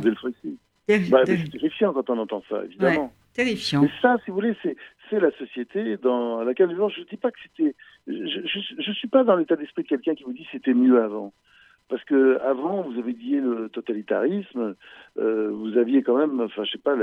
[1.11, 3.13] Bah, c'est terrifiant quand on entend ça, évidemment.
[3.33, 3.83] terrifiant.
[3.83, 7.39] Mais ça, si vous voulez, c'est la société dans laquelle je ne dis pas que
[7.43, 7.75] c'était.
[8.07, 11.33] Je ne suis pas dans l'état d'esprit de quelqu'un qui vous dit c'était mieux avant.
[11.89, 14.75] Parce que avant, vous avez dit le totalitarisme,
[15.19, 16.97] euh, vous aviez quand même, enfin, je sais pas,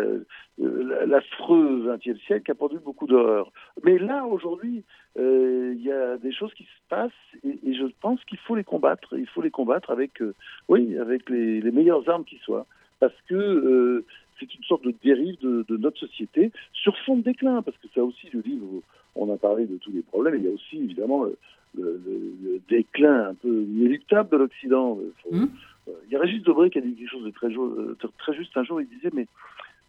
[0.58, 3.52] l'affreux XXe siècle qui a produit beaucoup d'horreur.
[3.84, 4.84] Mais là, aujourd'hui,
[5.18, 7.12] euh, il y a des choses qui se passent
[7.46, 9.18] et, je pense qu'il faut les combattre.
[9.18, 10.34] Il faut les combattre avec, euh,
[10.68, 12.66] oui, avec les, meilleures armes qui soient,
[13.00, 14.04] parce que
[14.38, 17.62] c'est une sorte de dérive de, notre société sur fond de déclin.
[17.62, 18.82] Parce que ça aussi, le livre,
[19.16, 20.36] on a parlé de tous les problèmes.
[20.36, 21.26] Il y a aussi évidemment
[21.78, 24.98] le, le, déclin un peu inéluctable de l'Occident.
[25.32, 25.46] Mmh.
[25.88, 28.34] Euh, il y a Régis Debray qui a dit quelque chose de très, euh, très
[28.34, 28.82] juste un jour.
[28.82, 29.28] Il disait, mais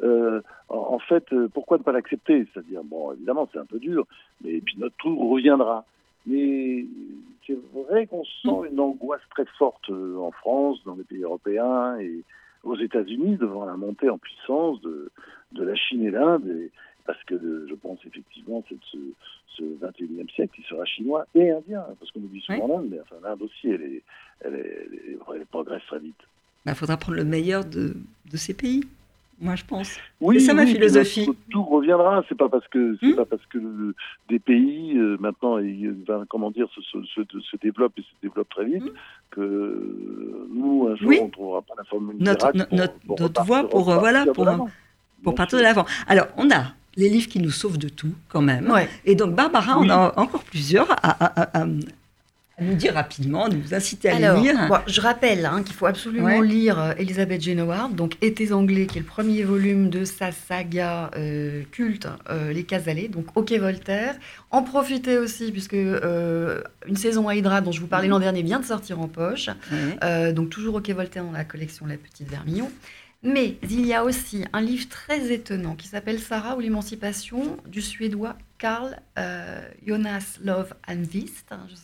[0.03, 2.47] euh, en, fait, euh, pourquoi ne pas l'accepter?
[2.53, 4.07] C'est-à-dire, bon, évidemment, c'est un peu dur,
[4.43, 5.85] mais puis notre tour reviendra.
[6.26, 6.85] Mais
[7.47, 8.72] c'est vrai qu'on sent mmh.
[8.72, 12.24] une angoisse très forte en France, dans les pays européens et
[12.64, 15.11] aux États-Unis devant la montée en puissance de,
[15.53, 16.70] de la Chine et l'Inde.
[17.07, 18.98] Parce que je pense effectivement c'est ce,
[19.57, 23.16] ce 21e siècle qui sera chinois et indien, parce qu'on oublie souvent l'Inde, mais enfin,
[23.22, 24.02] l'Inde aussi, elle, est,
[24.40, 26.14] elle, est, elle, progresse très vite.
[26.20, 27.96] Il bah, faudra prendre le meilleur de,
[28.30, 28.82] de ces pays.
[29.40, 29.98] Moi, je pense.
[30.20, 31.28] Oui, c'est ça ma philosophie.
[31.50, 32.24] Tout, reviendra.
[32.28, 33.94] C'est pas parce que c'est hmm pas parce que
[34.28, 35.59] des pays euh, maintenant,
[36.28, 38.92] comment dire, se, se, se, développent et se développent très vite hmm
[39.30, 43.90] que nous un jour on on trouvera pas la formule notre, notre, notre voie pour
[43.90, 44.46] euh, voilà pour,
[45.24, 45.84] pour partir de l'avant.
[46.07, 48.72] Alors on a les livres qui nous sauvent de tout, quand même.
[49.05, 51.66] Et donc, Barbara, on a encore plusieurs à,
[52.61, 54.57] nous dire rapidement, de vous inciter à Alors, lire.
[54.86, 59.01] je rappelle hein, qu'il faut absolument lire euh, Elisabeth Jane donc Étés anglais, qui est
[59.01, 64.14] le premier volume de sa saga euh, culte, euh, Les Casalets, donc OK Voltaire.
[64.53, 68.61] En profiter aussi, puisque une saison à Hydra, dont je vous parlais l'an dernier, vient
[68.61, 69.51] de sortir en poche.
[70.32, 72.70] donc toujours OK Voltaire dans la collection La Petite Vermillon.
[73.24, 77.80] Mais il y a aussi un livre très étonnant qui s'appelle Sarah ou l'émancipation du
[77.80, 81.54] suédois Karl euh, Jonas Love Anvist.
[81.70, 81.74] Je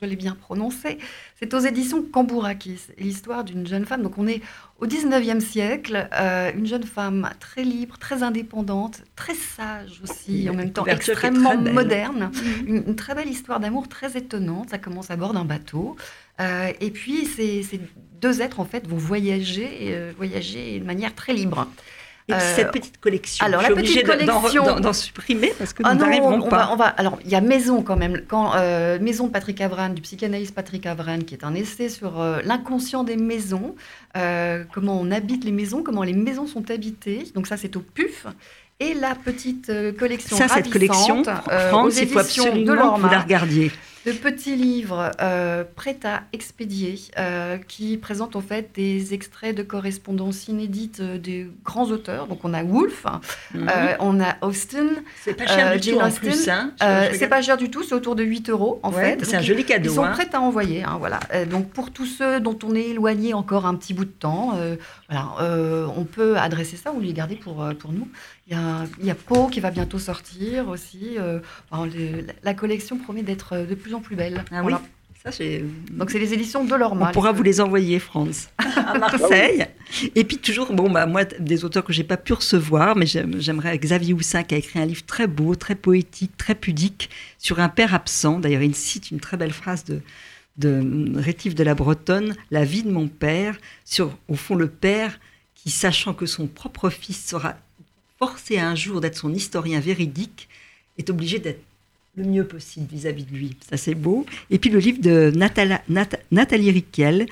[0.00, 0.98] je l'ai bien prononcé.
[1.38, 4.02] C'est aux éditions Cambourakis, l'histoire d'une jeune femme.
[4.02, 4.40] Donc on est
[4.78, 10.54] au 19e siècle, euh, une jeune femme très libre, très indépendante, très sage aussi, en
[10.54, 12.30] même temps extrêmement moderne.
[12.66, 12.84] Mhm.
[12.86, 14.70] Une, très belle histoire d'amour très étonnante.
[14.70, 15.96] Ça commence à bord d'un bateau.
[16.40, 17.62] Euh, et puis c'est
[18.20, 21.68] deux êtres en fait vont voyager, euh, voyager de manière très libre.
[22.30, 23.46] Et puis Euh, cette petite collection.
[23.46, 26.56] alors, la petite collection- d'en supprimer parce que Ah nous n'arriverons on pas.
[26.58, 28.20] va, on va- alors, il y a Maison quand même.
[28.28, 32.20] Quand, euh, Maison de Patrick Avran, du psychanalyste Patrick Avran, qui est un essai sur
[32.20, 33.74] euh, l'inconscient des maisons,
[34.18, 37.24] euh, comment on habite les maisons, comment les maisons sont habitées.
[37.34, 38.26] Donc ça, c'est au PUF.
[38.80, 42.94] Et la petite collection Ça, cette collection, euh, aux France, il faut éditions de absolument
[42.96, 43.72] que vous la regardiez.
[44.12, 49.62] De petits livres euh, prêts à expédier euh, qui présentent en fait des extraits de
[49.62, 52.26] correspondances inédites euh, des grands auteurs.
[52.26, 53.04] Donc on a Woolf,
[53.54, 53.68] Mhm.
[53.68, 54.88] euh, on a Austin,
[55.22, 56.48] c'est pas cher du Jane tout en plus.
[56.48, 56.72] Hein.
[57.12, 59.24] C'est pas cher du tout, c'est autour de 8 euros en Ouais, fait.
[59.24, 59.90] c'est un joli Ils cadeau.
[59.94, 60.12] sont hein.
[60.12, 61.20] prêts à envoyer, hein, voilà.
[61.50, 64.56] Donc pour tous ceux dont on est éloigné encore un petit bout de temps,
[65.08, 68.08] voilà, on peut adresser ça ou les garder pour, pour nous.
[68.50, 71.16] Il y a, il y a Poe qui va bientôt sortir aussi.
[71.70, 74.44] enfin, le- la- collection promet d'être de plus en plus belle.
[74.50, 74.80] Ah Voilà.
[74.82, 74.88] oui.
[75.24, 75.30] Ça,
[75.90, 77.08] Donc c'est les éditions de Lorma.
[77.08, 79.66] On pourra vous les envoyer, France, à Marseille.
[80.14, 83.34] Et puis toujours, bon, bah, moi, des auteurs que j'ai pas pu recevoir, mais j'aime-
[83.40, 87.58] j'aimerais Xavier Houssin qui a écrit un livre très beau, très poétique, très pudique sur
[87.58, 88.38] un père absent.
[88.38, 90.00] D'ailleurs, il cite une très belle phrase de,
[90.56, 95.18] de Rétif de la Bretonne, La vie de mon père, sur, au fond, le père
[95.56, 97.56] qui, sachant que son propre fils sera
[98.20, 100.48] forcé un jour d'être son historien véridique,
[100.96, 101.62] est obligé d'être
[102.18, 103.56] le mieux possible vis-à-vis de lui.
[103.68, 104.26] Ça, c'est beau.
[104.50, 105.32] Et puis le livre de
[106.30, 107.26] Nathalie Riquel,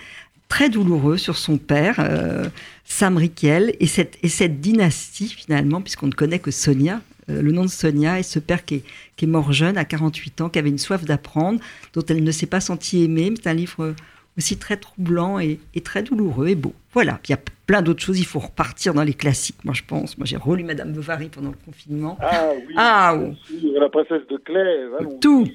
[0.49, 2.49] très douloureux sur son père, euh,
[2.84, 7.53] Sam Riquel, et cette, et cette dynastie, finalement, puisqu'on ne connaît que Sonia, euh, le
[7.53, 8.84] nom de Sonia, et ce père qui est,
[9.16, 11.61] qui est mort jeune, à 48 ans, qui avait une soif d'apprendre,
[11.93, 13.34] dont elle ne s'est pas sentie aimée.
[13.37, 13.95] C'est un livre
[14.39, 16.74] aussi très troublant et, et très douloureux et beau.
[16.93, 19.74] Voilà, Puis il y a plein d'autres choses, il faut repartir dans les classiques, moi
[19.74, 20.16] je pense.
[20.18, 22.16] Moi j'ai relu Madame Bovary pendant le confinement.
[22.20, 22.74] Ah oui.
[22.76, 25.18] Ah, sûr, La princesse de Clèves.
[25.20, 25.47] Tout.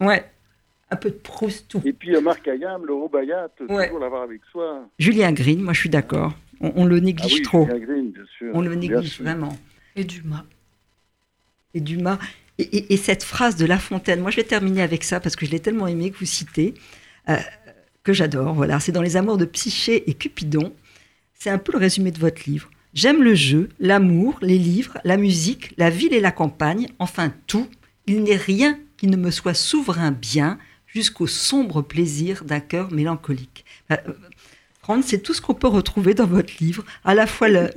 [0.00, 0.24] Ouais,
[0.90, 1.82] un peu de Proust, tout.
[1.84, 3.86] Et puis Marc Ayam, le Robayat, Ouais.
[3.86, 4.88] toujours l'avoir avec soi.
[4.98, 6.32] Julien Green, moi je suis d'accord.
[6.60, 7.64] On, on le Ah néglige oui, trop.
[7.66, 8.50] Julien Green, bien sûr.
[8.54, 9.24] On le Bien néglige sûr.
[9.24, 9.56] vraiment.
[9.96, 10.44] Et Dumas.
[11.74, 12.18] Et Dumas.
[12.58, 15.36] Et, et- et cette phrase de La Fontaine, moi je vais terminer avec ça parce
[15.36, 16.74] que je l'ai tellement aimé que vous citez,
[17.28, 17.36] euh,
[18.08, 18.54] que j'adore.
[18.54, 20.72] Voilà, c'est dans Les Amours de Psyché et Cupidon.
[21.34, 22.70] C'est un peu le résumé de votre livre.
[22.94, 27.68] J'aime le jeu, l'amour, les livres, la musique, la ville et la campagne, enfin tout.
[28.06, 33.66] Il n'est rien qui ne me soit souverain bien jusqu'au sombre plaisir d'un cœur mélancolique.
[35.02, 37.68] C'est tout ce qu'on peut retrouver dans votre livre, à la fois le-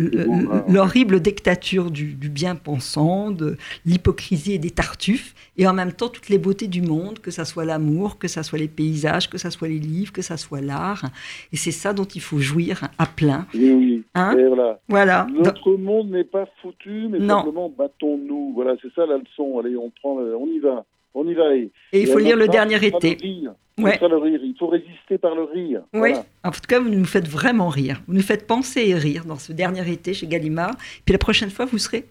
[0.70, 6.30] l'horrible dictature du, du bien-pensant, de l'hypocrisie et des tartuffes, et en même temps toutes
[6.30, 9.51] les beautés du monde, que ça soit l'amour, que ça soit les paysages, que ça
[9.51, 11.03] soit les livres, que ça soit l'art.
[11.51, 13.45] Et c'est ça dont il faut jouir à plein.
[13.53, 14.03] Oui, oui.
[14.16, 14.47] Hein Et
[14.88, 15.28] voilà.
[15.32, 17.38] Notre monde n'est pas foutu, mais Non.
[17.39, 18.53] simplement battons-nous.
[18.55, 19.59] Voilà, c'est ça la leçon.
[19.59, 21.55] Allez, on prend, on y va, on y va.
[21.55, 23.18] Et, Et il faut lire le dernier été.
[23.22, 23.53] rire.
[23.78, 23.97] Ouais.
[24.01, 24.39] Le rire.
[24.43, 25.82] Il faut résister par le rire.
[25.93, 26.26] Oui, Voilà.
[26.43, 28.01] en tout cas, vous nous faites vraiment rire.
[28.07, 30.76] Vous nous faites penser et rire dans ce dernier été chez Gallimard.
[31.05, 32.05] Puis la prochaine fois, vous serez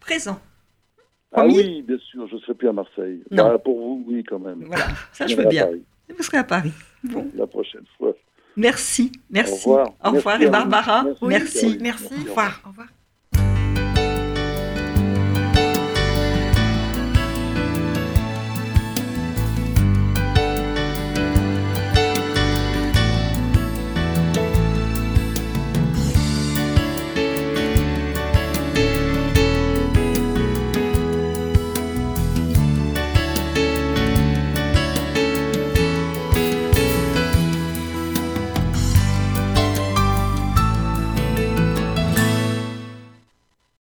[0.00, 0.38] présent.
[1.32, 3.22] Ah Promis oui, bien sûr, je ne serai plus à Marseille.
[3.30, 3.48] Non.
[3.48, 4.64] Bah, pour vous, oui, quand même.
[4.66, 5.66] Voilà, ça je veux bien.
[5.66, 5.82] Paris
[6.16, 6.72] Vous serez à Paris.
[7.04, 8.12] Bon, la prochaine fois.
[8.56, 9.68] merci, merci.
[9.68, 9.92] Au revoir.
[10.04, 10.50] Au revoir, Merci et.
[10.50, 11.24] Barbara, Merci.
[11.26, 11.78] Merci.
[11.80, 12.04] Merci.
[12.14, 12.60] Au revoir.
[12.64, 12.88] Au revoir.